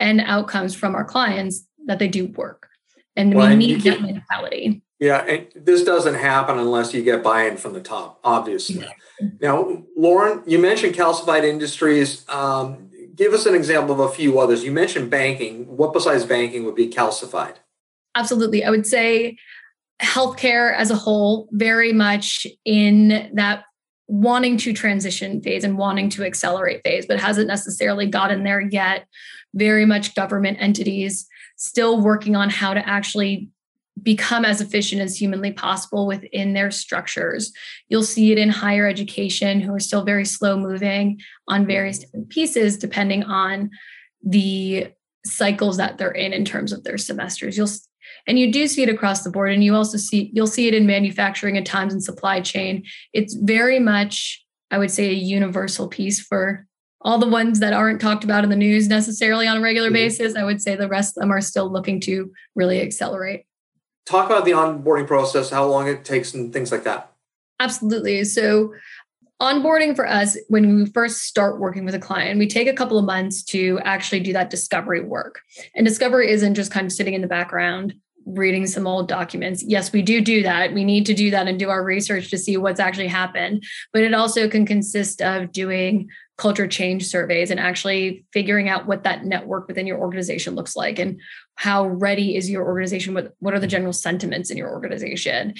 and 0.00 0.20
outcomes 0.20 0.74
from 0.74 0.94
our 0.94 1.04
clients 1.04 1.66
that 1.86 1.98
they 1.98 2.08
do 2.08 2.26
work. 2.26 2.68
And 3.14 3.34
well, 3.34 3.48
we 3.48 3.56
need 3.56 3.82
that 3.82 4.02
mentality. 4.02 4.82
Yeah, 4.98 5.18
and 5.18 5.46
this 5.54 5.84
doesn't 5.84 6.14
happen 6.14 6.58
unless 6.58 6.94
you 6.94 7.02
get 7.02 7.22
buy-in 7.22 7.58
from 7.58 7.74
the 7.74 7.80
top, 7.80 8.18
obviously. 8.24 8.80
Yeah. 8.80 9.30
Now, 9.40 9.82
Lauren, 9.96 10.42
you 10.46 10.58
mentioned 10.58 10.94
calcified 10.94 11.44
industries. 11.44 12.26
Um, 12.28 12.90
give 13.14 13.34
us 13.34 13.46
an 13.46 13.54
example 13.54 13.94
of 13.94 14.00
a 14.00 14.14
few 14.14 14.38
others. 14.38 14.64
You 14.64 14.72
mentioned 14.72 15.10
banking. 15.10 15.76
What 15.76 15.92
besides 15.92 16.24
banking 16.24 16.64
would 16.64 16.74
be 16.74 16.88
calcified? 16.88 17.56
Absolutely. 18.14 18.64
I 18.64 18.70
would 18.70 18.86
say 18.86 19.36
healthcare 20.00 20.74
as 20.74 20.90
a 20.90 20.96
whole, 20.96 21.48
very 21.52 21.92
much 21.92 22.46
in 22.64 23.30
that 23.34 23.64
wanting 24.08 24.56
to 24.56 24.72
transition 24.72 25.42
phase 25.42 25.64
and 25.64 25.76
wanting 25.76 26.08
to 26.10 26.24
accelerate 26.24 26.82
phase, 26.84 27.06
but 27.06 27.18
hasn't 27.18 27.48
necessarily 27.48 28.06
gotten 28.06 28.44
there 28.44 28.60
yet. 28.60 29.06
Very 29.54 29.84
much 29.84 30.14
government 30.14 30.58
entities 30.60 31.26
still 31.56 32.00
working 32.00 32.36
on 32.36 32.50
how 32.50 32.74
to 32.74 32.86
actually 32.86 33.50
become 34.02 34.44
as 34.44 34.60
efficient 34.60 35.00
as 35.00 35.16
humanly 35.16 35.52
possible 35.52 36.06
within 36.06 36.52
their 36.52 36.70
structures. 36.70 37.52
You'll 37.88 38.02
see 38.02 38.30
it 38.32 38.38
in 38.38 38.50
higher 38.50 38.86
education, 38.86 39.60
who 39.60 39.74
are 39.74 39.80
still 39.80 40.04
very 40.04 40.24
slow 40.24 40.56
moving 40.56 41.20
on 41.48 41.66
various 41.66 42.00
different 42.00 42.28
pieces, 42.28 42.76
depending 42.76 43.24
on 43.24 43.70
the 44.22 44.88
cycles 45.24 45.76
that 45.78 45.98
they're 45.98 46.10
in 46.10 46.32
in 46.32 46.44
terms 46.44 46.72
of 46.72 46.84
their 46.84 46.98
semesters. 46.98 47.56
You'll 47.56 47.70
and 48.28 48.38
you 48.38 48.52
do 48.52 48.68
see 48.68 48.82
it 48.82 48.88
across 48.88 49.22
the 49.22 49.30
board 49.30 49.52
and 49.52 49.64
you 49.64 49.74
also 49.74 49.98
see 49.98 50.30
you'll 50.32 50.46
see 50.46 50.68
it 50.68 50.74
in 50.74 50.86
manufacturing 50.86 51.56
at 51.56 51.66
times 51.66 51.92
in 51.92 52.00
supply 52.00 52.40
chain. 52.40 52.84
It's 53.12 53.34
very 53.34 53.80
much 53.80 54.44
I 54.70 54.78
would 54.78 54.90
say 54.90 55.08
a 55.08 55.14
universal 55.14 55.88
piece 55.88 56.20
for 56.20 56.66
all 57.00 57.18
the 57.18 57.28
ones 57.28 57.60
that 57.60 57.72
aren't 57.72 58.00
talked 58.00 58.24
about 58.24 58.42
in 58.42 58.50
the 58.50 58.56
news 58.56 58.88
necessarily 58.88 59.46
on 59.46 59.58
a 59.58 59.60
regular 59.60 59.88
mm-hmm. 59.88 59.94
basis. 59.94 60.34
I 60.34 60.44
would 60.44 60.60
say 60.60 60.74
the 60.74 60.88
rest 60.88 61.16
of 61.16 61.20
them 61.20 61.32
are 61.32 61.40
still 61.40 61.70
looking 61.70 62.00
to 62.00 62.32
really 62.54 62.80
accelerate. 62.80 63.44
Talk 64.06 64.26
about 64.26 64.44
the 64.44 64.52
onboarding 64.52 65.06
process, 65.06 65.50
how 65.50 65.66
long 65.66 65.88
it 65.88 66.04
takes 66.04 66.32
and 66.32 66.52
things 66.52 66.70
like 66.70 66.84
that. 66.84 67.12
Absolutely. 67.58 68.24
So 68.24 68.72
onboarding 69.40 69.94
for 69.94 70.08
us 70.08 70.38
when 70.48 70.76
we 70.76 70.86
first 70.86 71.22
start 71.22 71.60
working 71.60 71.84
with 71.84 71.94
a 71.94 71.98
client 71.98 72.38
we 72.38 72.46
take 72.46 72.68
a 72.68 72.72
couple 72.72 72.98
of 72.98 73.04
months 73.04 73.42
to 73.42 73.78
actually 73.84 74.20
do 74.20 74.32
that 74.32 74.48
discovery 74.48 75.02
work 75.02 75.42
and 75.74 75.86
discovery 75.86 76.30
isn't 76.30 76.54
just 76.54 76.70
kind 76.70 76.86
of 76.86 76.92
sitting 76.92 77.12
in 77.12 77.20
the 77.20 77.26
background 77.26 77.92
reading 78.24 78.66
some 78.66 78.86
old 78.86 79.08
documents 79.08 79.62
yes 79.62 79.92
we 79.92 80.00
do 80.00 80.22
do 80.22 80.42
that 80.42 80.72
we 80.72 80.84
need 80.84 81.04
to 81.04 81.12
do 81.12 81.30
that 81.30 81.46
and 81.46 81.58
do 81.58 81.68
our 81.68 81.84
research 81.84 82.30
to 82.30 82.38
see 82.38 82.56
what's 82.56 82.80
actually 82.80 83.06
happened 83.06 83.62
but 83.92 84.02
it 84.02 84.14
also 84.14 84.48
can 84.48 84.64
consist 84.64 85.20
of 85.20 85.52
doing 85.52 86.08
culture 86.38 86.66
change 86.66 87.06
surveys 87.06 87.50
and 87.50 87.58
actually 87.58 88.24
figuring 88.32 88.68
out 88.68 88.86
what 88.86 89.04
that 89.04 89.24
network 89.24 89.68
within 89.68 89.86
your 89.86 89.98
organization 89.98 90.54
looks 90.54 90.76
like 90.76 90.98
and 90.98 91.20
how 91.54 91.86
ready 91.86 92.36
is 92.36 92.50
your 92.50 92.64
organization 92.66 93.14
what, 93.14 93.32
what 93.38 93.54
are 93.54 93.60
the 93.60 93.66
general 93.66 93.92
sentiments 93.92 94.50
in 94.50 94.56
your 94.56 94.70
organization 94.70 95.54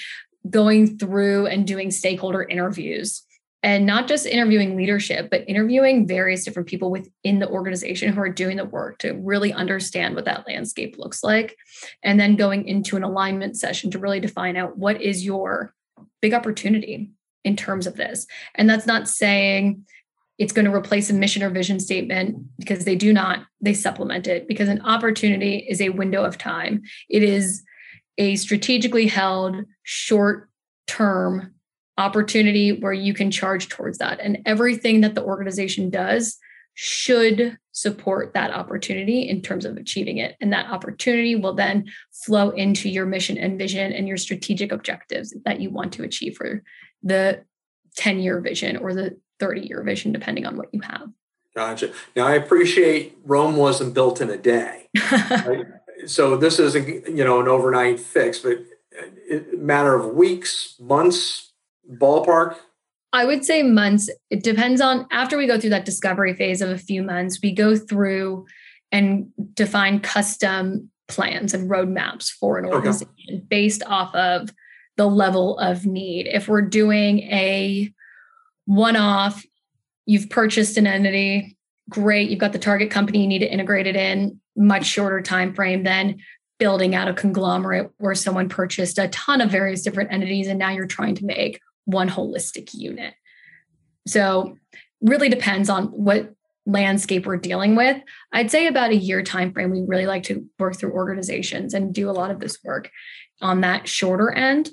going 0.51 0.99
through 0.99 1.47
and 1.47 1.67
doing 1.67 1.91
stakeholder 1.91 2.43
interviews 2.43 3.23
and 3.63 3.85
not 3.85 4.07
just 4.07 4.27
interviewing 4.27 4.77
leadership, 4.77 5.29
but 5.29 5.43
interviewing 5.49 6.07
various 6.07 6.45
different 6.45 6.69
people 6.69 6.89
within 6.89 7.41
the 7.41 7.49
organization 7.49 8.13
who 8.13 8.21
are 8.21 8.29
doing 8.29 8.59
the 8.59 8.65
work 8.65 8.99
to 8.99 9.15
really 9.15 9.53
understand 9.53 10.15
what 10.15 10.25
that 10.27 10.47
landscape 10.47 10.97
looks 10.99 11.25
like. 11.25 11.57
And 12.05 12.21
then 12.21 12.37
going 12.37 12.69
into 12.69 12.97
an 12.97 13.03
alignment 13.03 13.57
session 13.57 13.91
to 13.91 13.99
really 13.99 14.21
define 14.21 14.57
out 14.57 14.79
what 14.79 15.03
is 15.03 15.25
your 15.25 15.75
big 16.23 16.33
opportunity 16.33 17.11
in 17.45 17.57
terms 17.57 17.89
of 17.89 17.97
this. 17.97 18.27
And 18.55 18.71
that's 18.71 18.87
not 18.87 19.09
saying 19.09 19.85
it's 20.39 20.53
going 20.53 20.67
to 20.67 20.75
replace 20.75 21.09
a 21.09 21.15
mission 21.15 21.43
or 21.43 21.51
vision 21.51 21.81
statement 21.81 22.37
because 22.59 22.85
they 22.85 22.97
do 22.97 23.13
not, 23.13 23.47
they 23.61 23.75
supplement 23.75 24.27
it 24.27 24.47
because 24.47 24.69
an 24.69 24.83
opportunity 24.83 25.67
is 25.69 25.81
a 25.81 25.91
window 25.91 26.25
of 26.25 26.37
time. 26.37 26.83
It 27.09 27.23
is 27.23 27.63
a 28.19 28.37
strategically 28.37 29.07
held 29.07 29.65
short 29.83 30.51
term 30.87 31.55
opportunity 31.99 32.73
where 32.73 32.93
you 32.93 33.15
can 33.15 33.31
charge 33.31 33.69
towards 33.69 33.99
that. 33.99 34.21
And 34.21 34.39
everything 34.45 35.01
that 35.01 35.15
the 35.15 35.25
organization 35.25 35.89
does 35.91 36.37
should 36.75 37.57
support 37.73 38.35
that 38.35 38.51
opportunity 38.51 39.27
in 39.27 39.41
terms 39.41 39.65
of 39.65 39.79
achieving 39.79 40.19
it. 40.19 40.37
And 40.43 40.53
that 40.53 40.71
opportunity 40.71 41.35
will 41.35 41.55
then 41.55 41.87
flow 42.13 42.51
into 42.51 42.91
your 42.91 43.07
mission 43.07 43.39
and 43.39 43.59
vision 43.59 43.93
and 43.93 44.07
your 44.07 44.19
strategic 44.19 44.73
objectives 44.73 45.35
that 45.47 45.61
you 45.61 45.71
want 45.71 45.95
to 45.95 46.03
achieve 46.03 46.37
for 46.37 46.63
the 47.03 47.45
10 47.97 48.19
year 48.19 48.41
vision 48.41 48.77
or 48.77 48.93
the 48.93 49.19
30 49.39 49.63
year 49.63 49.83
vision, 49.83 50.13
depending 50.13 50.47
on 50.47 50.57
what 50.57 50.69
you 50.73 50.81
have. 50.81 51.09
Gotcha. 51.55 51.93
Now, 52.15 52.27
I 52.27 52.35
appreciate 52.35 53.17
Rome 53.25 53.57
wasn't 53.57 53.95
built 53.95 54.21
in 54.21 54.29
a 54.29 54.37
day. 54.37 54.89
right? 55.11 55.65
So 56.07 56.37
this 56.37 56.59
isn't, 56.59 57.09
you 57.09 57.25
know, 57.25 57.41
an 57.41 57.49
overnight 57.49 57.99
fix, 57.99 58.41
but 58.41 58.59
uh, 59.01 59.39
a 59.55 59.57
matter 59.57 59.95
of 59.95 60.15
weeks, 60.15 60.77
months, 60.79 61.53
ballpark? 61.91 62.57
I 63.13 63.25
would 63.25 63.45
say 63.45 63.63
months. 63.63 64.11
It 64.29 64.43
depends 64.43 64.83
on 64.83 65.07
after 65.11 65.39
we 65.39 65.47
go 65.47 65.59
through 65.59 65.71
that 65.71 65.87
discovery 65.87 66.35
phase 66.35 66.61
of 66.61 66.69
a 66.69 66.77
few 66.77 67.03
months, 67.03 67.39
we 67.43 67.53
go 67.53 67.75
through 67.75 68.47
and 68.93 69.29
define 69.55 70.01
custom 70.01 70.91
plans 71.09 71.55
and 71.55 71.71
roadmaps 71.71 72.31
for 72.31 72.59
an 72.59 72.67
organization 72.67 73.09
okay. 73.29 73.43
based 73.49 73.83
off 73.87 74.15
of 74.15 74.51
the 74.97 75.07
level 75.07 75.59
of 75.59 75.87
need. 75.87 76.27
If 76.27 76.49
we're 76.49 76.63
doing 76.63 77.21
a 77.21 77.93
one 78.67 78.97
off, 78.97 79.45
you've 80.05 80.31
purchased 80.31 80.77
an 80.77 80.87
entity, 80.87 81.57
great, 81.89 82.31
you've 82.31 82.41
got 82.41 82.53
the 82.53 82.59
target 82.59 82.91
company 82.91 83.23
you 83.23 83.27
need 83.27 83.41
to 83.41 83.51
integrate 83.51 83.87
it 83.87 83.97
in, 83.97 84.41
much 84.57 84.85
shorter 84.85 85.21
time 85.21 85.55
frame 85.55 85.83
than 85.83 86.19
building 86.59 86.95
out 86.95 87.09
a 87.09 87.15
conglomerate 87.15 87.91
where 87.99 88.15
someone 88.15 88.49
purchased 88.49 88.99
a 88.99 89.09
ton 89.09 89.41
of 89.41 89.51
various 89.51 89.83
different 89.83 90.13
entities 90.13 90.47
and 90.47 90.59
now 90.59 90.71
you're 90.71 90.87
trying 90.87 91.15
to 91.15 91.25
make 91.25 91.61
one 91.85 92.09
holistic 92.09 92.71
unit. 92.73 93.15
So 94.07 94.57
really 95.01 95.29
depends 95.29 95.69
on 95.69 95.87
what 95.89 96.33
landscape 96.65 97.27
we're 97.27 97.37
dealing 97.37 97.77
with. 97.77 98.01
I'd 98.33 98.51
say 98.51 98.67
about 98.67 98.91
a 98.91 98.97
year 98.97 99.23
time 99.23 99.53
frame. 99.53 99.71
We 99.71 99.83
really 99.87 100.07
like 100.07 100.25
to 100.25 100.47
work 100.59 100.77
through 100.77 100.93
organizations 100.93 101.75
and 101.75 101.95
do 101.95 102.11
a 102.11 102.13
lot 102.13 102.31
of 102.31 102.41
this 102.41 102.59
work 102.65 102.91
on 103.41 103.61
that 103.61 103.87
shorter 103.87 104.31
end. 104.31 104.71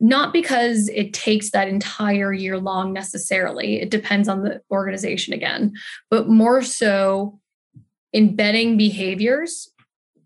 Not 0.00 0.32
because 0.32 0.88
it 0.88 1.12
takes 1.12 1.50
that 1.50 1.68
entire 1.68 2.32
year 2.32 2.58
long 2.58 2.92
necessarily. 2.92 3.80
It 3.80 3.90
depends 3.90 4.28
on 4.28 4.42
the 4.42 4.60
organization 4.70 5.32
again, 5.32 5.74
but 6.10 6.28
more 6.28 6.62
so 6.62 7.38
embedding 8.12 8.76
behaviors 8.76 9.70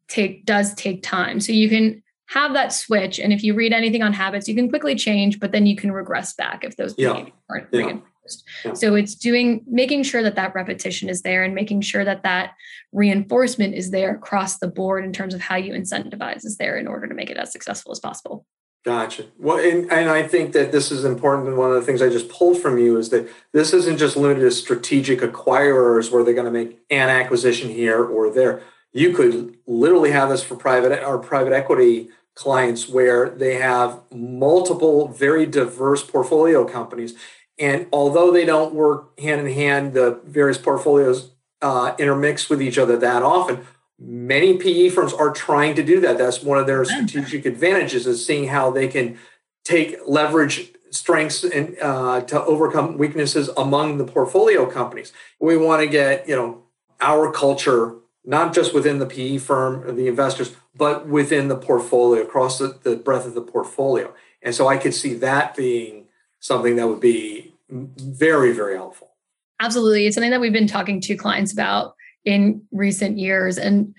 take 0.08 0.44
does 0.44 0.74
take 0.74 1.02
time. 1.02 1.40
So 1.40 1.52
you 1.52 1.68
can 1.68 2.02
have 2.28 2.52
that 2.54 2.72
switch. 2.72 3.18
And 3.18 3.32
if 3.32 3.42
you 3.42 3.54
read 3.54 3.72
anything 3.72 4.02
on 4.02 4.12
habits, 4.12 4.48
you 4.48 4.54
can 4.54 4.68
quickly 4.68 4.94
change, 4.94 5.40
but 5.40 5.52
then 5.52 5.66
you 5.66 5.76
can 5.76 5.92
regress 5.92 6.34
back 6.34 6.64
if 6.64 6.76
those 6.76 6.94
yeah. 6.98 7.12
behaviors 7.12 7.34
aren't 7.48 7.68
yeah. 7.72 7.80
reinforced. 7.80 8.44
Yeah. 8.64 8.72
So 8.74 8.94
it's 8.94 9.14
doing, 9.14 9.64
making 9.66 10.02
sure 10.02 10.22
that 10.22 10.34
that 10.34 10.54
repetition 10.54 11.08
is 11.08 11.22
there 11.22 11.42
and 11.42 11.54
making 11.54 11.80
sure 11.80 12.04
that 12.04 12.24
that 12.24 12.52
reinforcement 12.92 13.74
is 13.74 13.90
there 13.90 14.14
across 14.14 14.58
the 14.58 14.68
board 14.68 15.04
in 15.04 15.12
terms 15.14 15.32
of 15.32 15.40
how 15.40 15.56
you 15.56 15.72
incentivize 15.72 16.44
is 16.44 16.58
there 16.58 16.76
in 16.76 16.86
order 16.86 17.06
to 17.06 17.14
make 17.14 17.30
it 17.30 17.38
as 17.38 17.50
successful 17.52 17.92
as 17.92 18.00
possible. 18.00 18.44
Gotcha. 18.88 19.26
Well, 19.38 19.58
and, 19.58 19.92
and 19.92 20.08
I 20.08 20.26
think 20.26 20.54
that 20.54 20.72
this 20.72 20.90
is 20.90 21.04
important. 21.04 21.46
And 21.46 21.58
one 21.58 21.68
of 21.68 21.74
the 21.74 21.82
things 21.82 22.00
I 22.00 22.08
just 22.08 22.30
pulled 22.30 22.58
from 22.58 22.78
you 22.78 22.96
is 22.96 23.10
that 23.10 23.28
this 23.52 23.74
isn't 23.74 23.98
just 23.98 24.16
limited 24.16 24.40
to 24.40 24.50
strategic 24.50 25.18
acquirers 25.20 26.10
where 26.10 26.24
they're 26.24 26.32
going 26.32 26.46
to 26.46 26.50
make 26.50 26.80
an 26.88 27.10
acquisition 27.10 27.68
here 27.68 28.02
or 28.02 28.30
there. 28.30 28.62
You 28.94 29.12
could 29.12 29.58
literally 29.66 30.10
have 30.12 30.30
this 30.30 30.42
for 30.42 30.56
private 30.56 31.04
or 31.04 31.18
private 31.18 31.52
equity 31.52 32.08
clients 32.34 32.88
where 32.88 33.28
they 33.28 33.56
have 33.56 34.00
multiple 34.10 35.08
very 35.08 35.44
diverse 35.44 36.02
portfolio 36.02 36.64
companies 36.64 37.14
and 37.58 37.88
although 37.92 38.32
they 38.32 38.46
don't 38.46 38.72
work 38.72 39.20
hand 39.20 39.46
in 39.46 39.52
hand 39.52 39.92
the 39.92 40.20
various 40.24 40.56
portfolios 40.56 41.32
uh, 41.60 41.94
intermix 41.98 42.48
with 42.48 42.62
each 42.62 42.78
other 42.78 42.96
that 42.96 43.24
often 43.24 43.66
many 43.98 44.56
pe 44.56 44.88
firms 44.88 45.12
are 45.12 45.30
trying 45.30 45.74
to 45.74 45.82
do 45.82 46.00
that 46.00 46.18
that's 46.18 46.42
one 46.42 46.58
of 46.58 46.66
their 46.66 46.84
strategic 46.84 47.44
advantages 47.44 48.06
is 48.06 48.24
seeing 48.24 48.48
how 48.48 48.70
they 48.70 48.86
can 48.88 49.18
take 49.64 49.96
leverage 50.06 50.72
strengths 50.90 51.44
and 51.44 51.76
uh, 51.82 52.20
to 52.22 52.42
overcome 52.44 52.96
weaknesses 52.96 53.48
among 53.56 53.98
the 53.98 54.04
portfolio 54.04 54.70
companies 54.70 55.12
we 55.40 55.56
want 55.56 55.80
to 55.80 55.86
get 55.86 56.28
you 56.28 56.36
know 56.36 56.62
our 57.00 57.30
culture 57.32 57.96
not 58.28 58.52
just 58.52 58.74
within 58.74 58.98
the 58.98 59.06
PE 59.06 59.38
firm, 59.38 59.96
the 59.96 60.06
investors, 60.06 60.54
but 60.76 61.08
within 61.08 61.48
the 61.48 61.56
portfolio, 61.56 62.22
across 62.22 62.58
the, 62.58 62.78
the 62.82 62.94
breadth 62.94 63.24
of 63.24 63.34
the 63.34 63.40
portfolio. 63.40 64.12
And 64.42 64.54
so 64.54 64.68
I 64.68 64.76
could 64.76 64.92
see 64.92 65.14
that 65.14 65.56
being 65.56 66.08
something 66.38 66.76
that 66.76 66.86
would 66.86 67.00
be 67.00 67.54
very, 67.70 68.52
very 68.52 68.76
helpful. 68.76 69.12
Absolutely. 69.60 70.06
It's 70.06 70.14
something 70.14 70.30
that 70.30 70.42
we've 70.42 70.52
been 70.52 70.66
talking 70.66 71.00
to 71.00 71.16
clients 71.16 71.54
about 71.54 71.94
in 72.28 72.62
recent 72.70 73.18
years. 73.18 73.56
And 73.56 73.94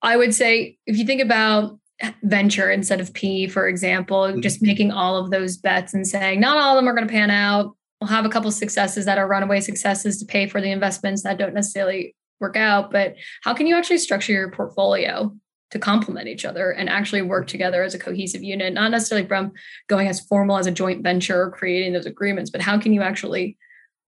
I 0.00 0.16
would 0.16 0.34
say, 0.34 0.78
if 0.86 0.96
you 0.96 1.04
think 1.04 1.20
about 1.20 1.78
venture 2.22 2.70
instead 2.70 3.00
of 3.00 3.12
P, 3.12 3.48
for 3.48 3.66
example, 3.66 4.22
mm-hmm. 4.22 4.40
just 4.40 4.62
making 4.62 4.92
all 4.92 5.16
of 5.16 5.30
those 5.30 5.56
bets 5.56 5.92
and 5.94 6.06
saying, 6.06 6.38
not 6.38 6.58
all 6.58 6.76
of 6.76 6.82
them 6.82 6.88
are 6.88 6.94
going 6.94 7.08
to 7.08 7.12
pan 7.12 7.30
out. 7.30 7.74
We'll 8.00 8.08
have 8.08 8.26
a 8.26 8.28
couple 8.30 8.50
successes 8.52 9.06
that 9.06 9.18
are 9.18 9.26
runaway 9.26 9.60
successes 9.60 10.18
to 10.18 10.26
pay 10.26 10.46
for 10.46 10.60
the 10.60 10.70
investments 10.70 11.22
that 11.22 11.38
don't 11.38 11.54
necessarily 11.54 12.14
work 12.38 12.56
out, 12.56 12.90
but 12.90 13.16
how 13.42 13.54
can 13.54 13.66
you 13.66 13.74
actually 13.74 13.98
structure 13.98 14.32
your 14.32 14.50
portfolio 14.50 15.34
to 15.70 15.78
complement 15.78 16.28
each 16.28 16.44
other 16.44 16.70
and 16.70 16.88
actually 16.88 17.22
work 17.22 17.46
together 17.46 17.82
as 17.82 17.94
a 17.94 17.98
cohesive 17.98 18.42
unit, 18.42 18.74
not 18.74 18.90
necessarily 18.90 19.26
from 19.26 19.52
going 19.88 20.06
as 20.06 20.20
formal 20.20 20.58
as 20.58 20.66
a 20.66 20.70
joint 20.70 21.02
venture 21.02 21.42
or 21.42 21.50
creating 21.50 21.94
those 21.94 22.06
agreements, 22.06 22.50
but 22.50 22.60
how 22.60 22.78
can 22.78 22.92
you 22.92 23.02
actually 23.02 23.56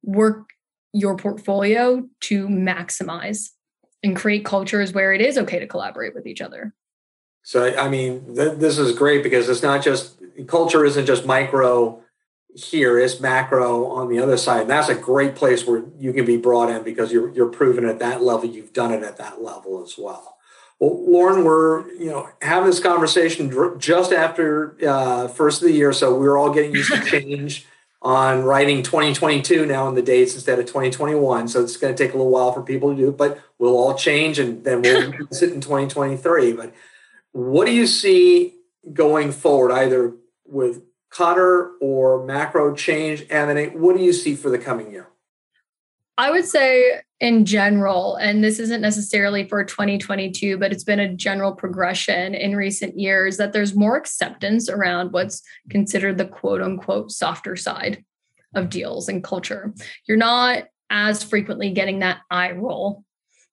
work 0.05 0.51
your 0.92 1.16
portfolio 1.16 2.07
to 2.20 2.48
maximize 2.48 3.51
and 4.03 4.16
create 4.16 4.44
cultures 4.44 4.92
where 4.92 5.12
it 5.12 5.20
is 5.20 5.38
okay 5.38 5.59
to 5.59 5.66
collaborate 5.66 6.14
with 6.14 6.27
each 6.27 6.40
other? 6.40 6.74
So, 7.42 7.74
I 7.77 7.88
mean, 7.88 8.35
th- 8.35 8.59
this 8.59 8.79
is 8.79 8.92
great 8.96 9.22
because 9.22 9.48
it's 9.48 9.62
not 9.62 9.83
just 9.83 10.20
culture 10.46 10.85
isn't 10.85 11.07
just 11.07 11.27
micro 11.27 12.03
here, 12.55 12.98
it's 12.98 13.20
macro 13.20 13.87
on 13.87 14.09
the 14.09 14.18
other 14.18 14.37
side. 14.37 14.62
And 14.62 14.70
that's 14.70 14.88
a 14.88 14.94
great 14.94 15.35
place 15.35 15.66
where 15.66 15.85
you 15.98 16.12
can 16.12 16.24
be 16.24 16.37
brought 16.37 16.70
in 16.70 16.83
because 16.83 17.12
you're 17.12 17.31
you're 17.31 17.48
proven 17.48 17.85
at 17.85 17.98
that 18.01 18.22
level. 18.22 18.48
You've 18.48 18.72
done 18.72 18.92
it 18.92 19.03
at 19.03 19.16
that 19.18 19.42
level 19.42 19.83
as 19.83 19.96
well. 19.96 20.37
Well, 20.79 21.11
Lauren, 21.11 21.44
we're 21.44 21.88
you 21.92 22.11
know 22.11 22.29
having 22.42 22.68
this 22.68 22.81
conversation 22.81 23.79
just 23.79 24.12
after 24.12 24.77
uh, 24.87 25.29
first 25.29 25.62
of 25.62 25.68
the 25.68 25.74
year, 25.74 25.92
so 25.92 26.14
we're 26.14 26.37
all 26.37 26.53
getting 26.53 26.74
used 26.74 26.92
to 26.92 27.03
change. 27.05 27.66
On 28.00 28.44
writing 28.44 28.82
2022 28.82 29.66
now 29.66 29.88
in 29.88 29.94
the 29.94 30.02
dates 30.02 30.34
instead 30.34 30.58
of 30.58 30.66
2021. 30.66 31.48
So 31.48 31.62
it's 31.62 31.76
going 31.76 31.94
to 31.94 32.02
take 32.04 32.14
a 32.14 32.16
little 32.16 32.32
while 32.32 32.52
for 32.52 32.62
people 32.62 32.90
to 32.90 32.96
do 32.96 33.08
it, 33.08 33.16
but 33.16 33.40
we'll 33.58 33.76
all 33.76 33.94
change 33.94 34.38
and 34.38 34.64
then 34.64 34.82
we'll 34.82 35.12
sit 35.32 35.52
in 35.52 35.61
2023. 35.61 36.52
But 36.52 36.72
what 37.32 37.66
do 37.66 37.72
you 37.72 37.87
see 37.87 38.54
going 38.92 39.32
forward, 39.32 39.72
either 39.72 40.14
with 40.44 40.82
Kotter 41.12 41.72
or 41.80 42.24
macro 42.24 42.74
change 42.74 43.24
M&A? 43.30 43.68
What 43.68 43.96
do 43.96 44.02
you 44.02 44.12
see 44.12 44.37
for 44.37 44.50
the 44.50 44.58
coming 44.58 44.92
year? 44.92 45.08
I 46.18 46.33
would 46.33 46.44
say 46.44 47.00
in 47.20 47.44
general, 47.44 48.16
and 48.16 48.42
this 48.42 48.59
isn't 48.59 48.81
necessarily 48.81 49.48
for 49.48 49.62
2022, 49.62 50.59
but 50.59 50.72
it's 50.72 50.83
been 50.83 50.98
a 50.98 51.14
general 51.14 51.52
progression 51.52 52.35
in 52.35 52.57
recent 52.57 52.98
years 52.98 53.37
that 53.37 53.52
there's 53.52 53.76
more 53.76 53.96
acceptance 53.96 54.68
around 54.68 55.12
what's 55.12 55.42
considered 55.70 56.18
the 56.18 56.26
quote 56.26 56.61
unquote 56.61 57.12
softer 57.12 57.54
side 57.54 58.04
of 58.57 58.68
deals 58.68 59.09
and 59.09 59.22
culture. 59.22 59.72
You're 60.09 60.16
not 60.16 60.64
as 60.90 61.22
frequently 61.22 61.70
getting 61.70 62.00
that 62.00 62.18
eye 62.31 62.50
roll 62.50 63.04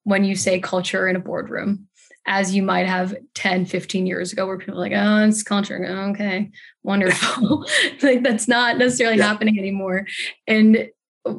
when 0.04 0.24
you 0.24 0.36
say 0.36 0.60
culture 0.60 1.08
in 1.08 1.16
a 1.16 1.20
boardroom 1.20 1.88
as 2.28 2.56
you 2.56 2.64
might 2.64 2.88
have 2.88 3.16
10, 3.36 3.66
15 3.68 4.08
years 4.08 4.34
ago, 4.34 4.48
where 4.48 4.58
people 4.58 4.76
are 4.76 4.80
like, 4.80 4.94
oh, 4.96 5.28
it's 5.28 5.44
culture. 5.44 5.86
Okay, 5.86 6.50
wonderful. 6.82 7.64
like 8.02 8.24
that's 8.24 8.48
not 8.48 8.80
necessarily 8.80 9.18
yeah. 9.18 9.28
happening 9.28 9.60
anymore. 9.60 10.08
And 10.48 10.90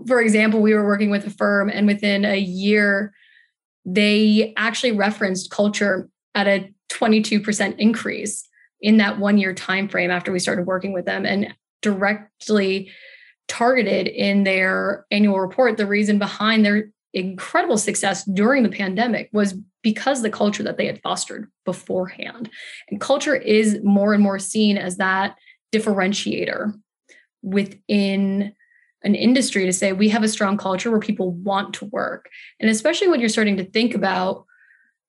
for 0.07 0.21
example, 0.21 0.61
we 0.61 0.75
were 0.75 0.87
working 0.87 1.11
with 1.11 1.27
a 1.27 1.31
firm, 1.31 1.69
and 1.69 1.87
within 1.87 2.25
a 2.25 2.39
year, 2.39 3.15
they 3.85 4.53
actually 4.57 4.93
referenced 4.93 5.51
culture 5.51 6.09
at 6.35 6.49
a 6.49 6.73
22% 6.91 7.79
increase 7.79 8.47
in 8.81 8.99
that 8.99 9.19
one 9.19 9.39
year 9.39 9.55
time 9.55 9.89
frame 9.89 10.11
after 10.11 10.33
we 10.33 10.39
started 10.39 10.67
working 10.67 10.93
with 10.93 11.07
them 11.07 11.25
and 11.25 11.55
directly 11.83 12.91
targeted 13.49 14.09
in 14.09 14.45
their 14.45 15.07
annual 15.11 15.39
report. 15.39 15.77
The 15.77 15.87
reason 15.87 16.19
behind 16.19 16.65
their 16.65 16.91
incredible 17.15 17.79
success 17.79 18.25
during 18.25 18.63
the 18.63 18.69
pandemic 18.69 19.31
was 19.33 19.55
because 19.83 20.23
the 20.23 20.31
culture 20.31 20.65
that 20.65 20.77
they 20.77 20.87
had 20.87 21.01
fostered 21.01 21.49
beforehand. 21.65 22.51
And 22.91 23.01
culture 23.01 23.37
is 23.37 23.79
more 23.85 24.13
and 24.13 24.23
more 24.23 24.39
seen 24.39 24.77
as 24.77 24.97
that 24.97 25.37
differentiator 25.73 26.75
within 27.43 28.53
an 29.07 29.15
industry 29.15 29.65
to 29.65 29.73
say 29.73 29.93
we 29.93 30.09
have 30.09 30.25
a 30.25 30.29
strong 30.29 30.57
culture 30.57 30.91
where 30.91 31.01
people 31.01 31.31
want 31.31 31.73
to 31.75 31.85
work. 31.87 32.29
And 32.59 32.69
especially 32.69 33.07
when 33.07 33.21
you're 33.21 33.29
starting 33.29 33.57
to 33.57 33.65
think 33.65 33.95
about 33.95 34.45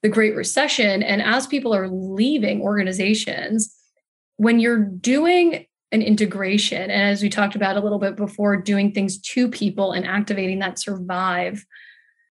the 0.04 0.10
Great 0.10 0.36
Recession 0.36 1.02
and 1.02 1.20
as 1.20 1.48
people 1.48 1.74
are 1.74 1.90
leaving 1.90 2.62
organizations, 2.62 3.76
when 4.36 4.60
you're 4.60 4.86
doing 4.86 5.66
an 5.92 6.04
integration, 6.04 6.84
and 6.84 6.92
as 6.92 7.24
we 7.24 7.30
talked 7.30 7.56
about 7.56 7.76
a 7.76 7.80
little 7.80 7.98
bit 7.98 8.16
before, 8.16 8.56
doing 8.56 8.92
things 8.92 9.18
to 9.20 9.50
people 9.50 9.94
and 9.94 10.06
activating 10.06 10.60
that 10.60 10.78
survive 10.78 11.66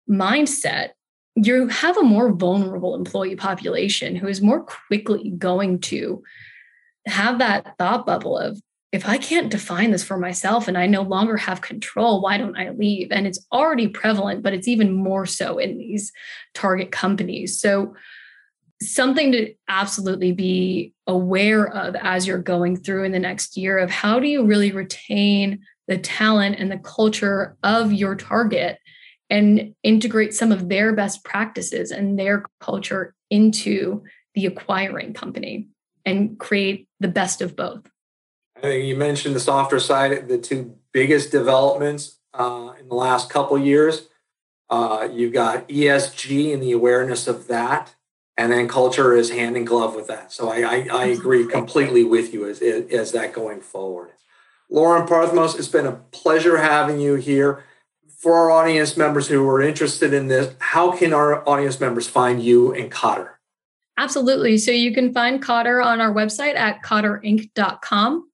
mindset, 0.09 0.91
you 1.35 1.67
have 1.67 1.97
a 1.97 2.03
more 2.03 2.31
vulnerable 2.31 2.95
employee 2.95 3.35
population 3.35 4.15
who 4.15 4.27
is 4.27 4.41
more 4.41 4.63
quickly 4.63 5.31
going 5.37 5.79
to 5.79 6.23
have 7.07 7.39
that 7.39 7.77
thought 7.77 8.05
bubble 8.05 8.37
of 8.37 8.61
if 8.91 9.07
I 9.07 9.17
can't 9.17 9.51
define 9.51 9.91
this 9.91 10.03
for 10.03 10.17
myself 10.17 10.67
and 10.67 10.77
I 10.77 10.87
no 10.87 11.01
longer 11.01 11.35
have 11.37 11.61
control, 11.61 12.21
why 12.21 12.37
don't 12.37 12.57
I 12.57 12.69
leave? 12.69 13.09
And 13.11 13.27
it's 13.27 13.45
already 13.51 13.87
prevalent, 13.87 14.43
but 14.43 14.53
it's 14.53 14.67
even 14.67 14.93
more 14.93 15.25
so 15.25 15.57
in 15.57 15.77
these 15.77 16.11
target 16.53 16.91
companies. 16.91 17.59
So, 17.59 17.95
something 18.79 19.31
to 19.31 19.53
absolutely 19.67 20.31
be 20.31 20.93
aware 21.07 21.67
of 21.67 21.95
as 21.95 22.27
you're 22.27 22.37
going 22.37 22.77
through 22.77 23.03
in 23.05 23.11
the 23.11 23.17
next 23.17 23.57
year 23.57 23.79
of 23.79 23.89
how 23.89 24.19
do 24.19 24.27
you 24.27 24.45
really 24.45 24.71
retain 24.71 25.59
the 25.87 25.97
talent 25.97 26.57
and 26.59 26.71
the 26.71 26.77
culture 26.77 27.57
of 27.63 27.91
your 27.91 28.15
target 28.15 28.77
and 29.31 29.73
integrate 29.81 30.33
some 30.33 30.51
of 30.51 30.69
their 30.69 30.93
best 30.93 31.23
practices 31.23 31.89
and 31.89 32.19
their 32.19 32.45
culture 32.59 33.15
into 33.31 34.03
the 34.35 34.45
acquiring 34.45 35.13
company 35.13 35.67
and 36.05 36.39
create 36.39 36.87
the 36.99 37.07
best 37.07 37.41
of 37.41 37.55
both. 37.55 37.81
I 38.57 38.61
think 38.61 38.85
you 38.85 38.95
mentioned 38.95 39.35
the 39.35 39.39
softer 39.39 39.79
side, 39.79 40.27
the 40.27 40.37
two 40.37 40.75
biggest 40.91 41.31
developments 41.31 42.17
uh, 42.33 42.73
in 42.79 42.89
the 42.89 42.95
last 42.95 43.29
couple 43.29 43.57
years. 43.57 44.07
Uh, 44.69 45.07
you've 45.11 45.33
got 45.33 45.69
ESG 45.69 46.53
and 46.53 46.61
the 46.61 46.71
awareness 46.71 47.27
of 47.27 47.47
that, 47.47 47.95
and 48.35 48.51
then 48.51 48.67
culture 48.67 49.15
is 49.15 49.29
hand 49.29 49.55
in 49.55 49.63
glove 49.63 49.95
with 49.95 50.07
that. 50.07 50.31
So 50.31 50.49
I, 50.49 50.61
I, 50.61 50.87
I 50.91 51.05
agree 51.05 51.45
completely 51.45 52.03
with 52.03 52.33
you 52.33 52.49
as, 52.49 52.61
as 52.61 53.11
that 53.11 53.31
going 53.31 53.61
forward. 53.61 54.09
Lauren 54.69 55.07
Parthamos, 55.07 55.57
it's 55.57 55.67
been 55.67 55.85
a 55.85 55.93
pleasure 56.11 56.57
having 56.57 56.99
you 56.99 57.15
here. 57.15 57.63
For 58.17 58.33
our 58.33 58.49
audience 58.49 58.97
members 58.97 59.27
who 59.27 59.47
are 59.47 59.61
interested 59.61 60.11
in 60.11 60.27
this, 60.27 60.53
how 60.57 60.91
can 60.91 61.13
our 61.13 61.47
audience 61.47 61.79
members 61.79 62.07
find 62.07 62.41
you 62.41 62.73
and 62.73 62.91
Kotter? 62.91 63.29
Absolutely. 63.97 64.57
So 64.57 64.71
you 64.71 64.93
can 64.93 65.13
find 65.13 65.41
Kotter 65.41 65.83
on 65.85 66.01
our 66.01 66.11
website 66.11 66.55
at 66.55 66.81
kotterinc.com 66.83 68.27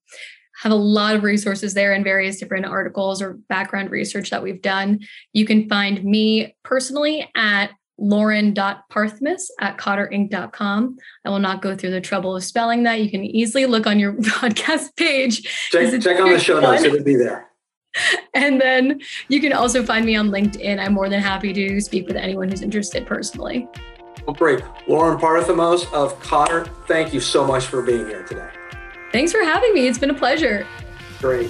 have 0.62 0.72
a 0.72 0.76
lot 0.76 1.16
of 1.16 1.22
resources 1.22 1.74
there 1.74 1.92
and 1.92 2.04
various 2.04 2.38
different 2.38 2.66
articles 2.66 3.20
or 3.20 3.34
background 3.48 3.90
research 3.90 4.30
that 4.30 4.42
we've 4.42 4.62
done. 4.62 5.00
You 5.32 5.44
can 5.44 5.68
find 5.68 6.02
me 6.04 6.54
personally 6.62 7.28
at 7.34 7.70
lauren.parthmas 7.98 9.42
at 9.60 9.78
kotterinc.com. 9.78 10.96
I 11.24 11.30
will 11.30 11.38
not 11.38 11.62
go 11.62 11.76
through 11.76 11.90
the 11.90 12.00
trouble 12.00 12.36
of 12.36 12.44
spelling 12.44 12.82
that. 12.84 13.00
You 13.00 13.10
can 13.10 13.24
easily 13.24 13.66
look 13.66 13.86
on 13.86 13.98
your 13.98 14.12
podcast 14.20 14.96
page. 14.96 15.42
Check, 15.70 16.00
check 16.00 16.20
on 16.20 16.30
the 16.30 16.38
show 16.38 16.60
notes, 16.60 16.82
it'll 16.84 17.04
be 17.04 17.16
there. 17.16 17.48
And 18.34 18.60
then 18.60 19.00
you 19.28 19.40
can 19.40 19.52
also 19.52 19.84
find 19.84 20.04
me 20.04 20.16
on 20.16 20.30
LinkedIn. 20.30 20.80
I'm 20.80 20.94
more 20.94 21.08
than 21.08 21.20
happy 21.20 21.52
to 21.52 21.80
speak 21.80 22.08
with 22.08 22.16
anyone 22.16 22.48
who's 22.48 22.62
interested 22.62 23.06
personally. 23.06 23.68
Well, 24.26 24.34
great. 24.34 24.64
Lauren 24.88 25.18
Parthamos 25.18 25.92
of 25.92 26.18
Kotter, 26.20 26.66
thank 26.86 27.12
you 27.12 27.20
so 27.20 27.46
much 27.46 27.66
for 27.66 27.82
being 27.82 28.06
here 28.06 28.24
today. 28.24 28.48
Thanks 29.14 29.30
for 29.30 29.44
having 29.44 29.72
me. 29.74 29.86
It's 29.86 29.96
been 29.96 30.10
a 30.10 30.14
pleasure. 30.14 30.66
Great. 31.20 31.48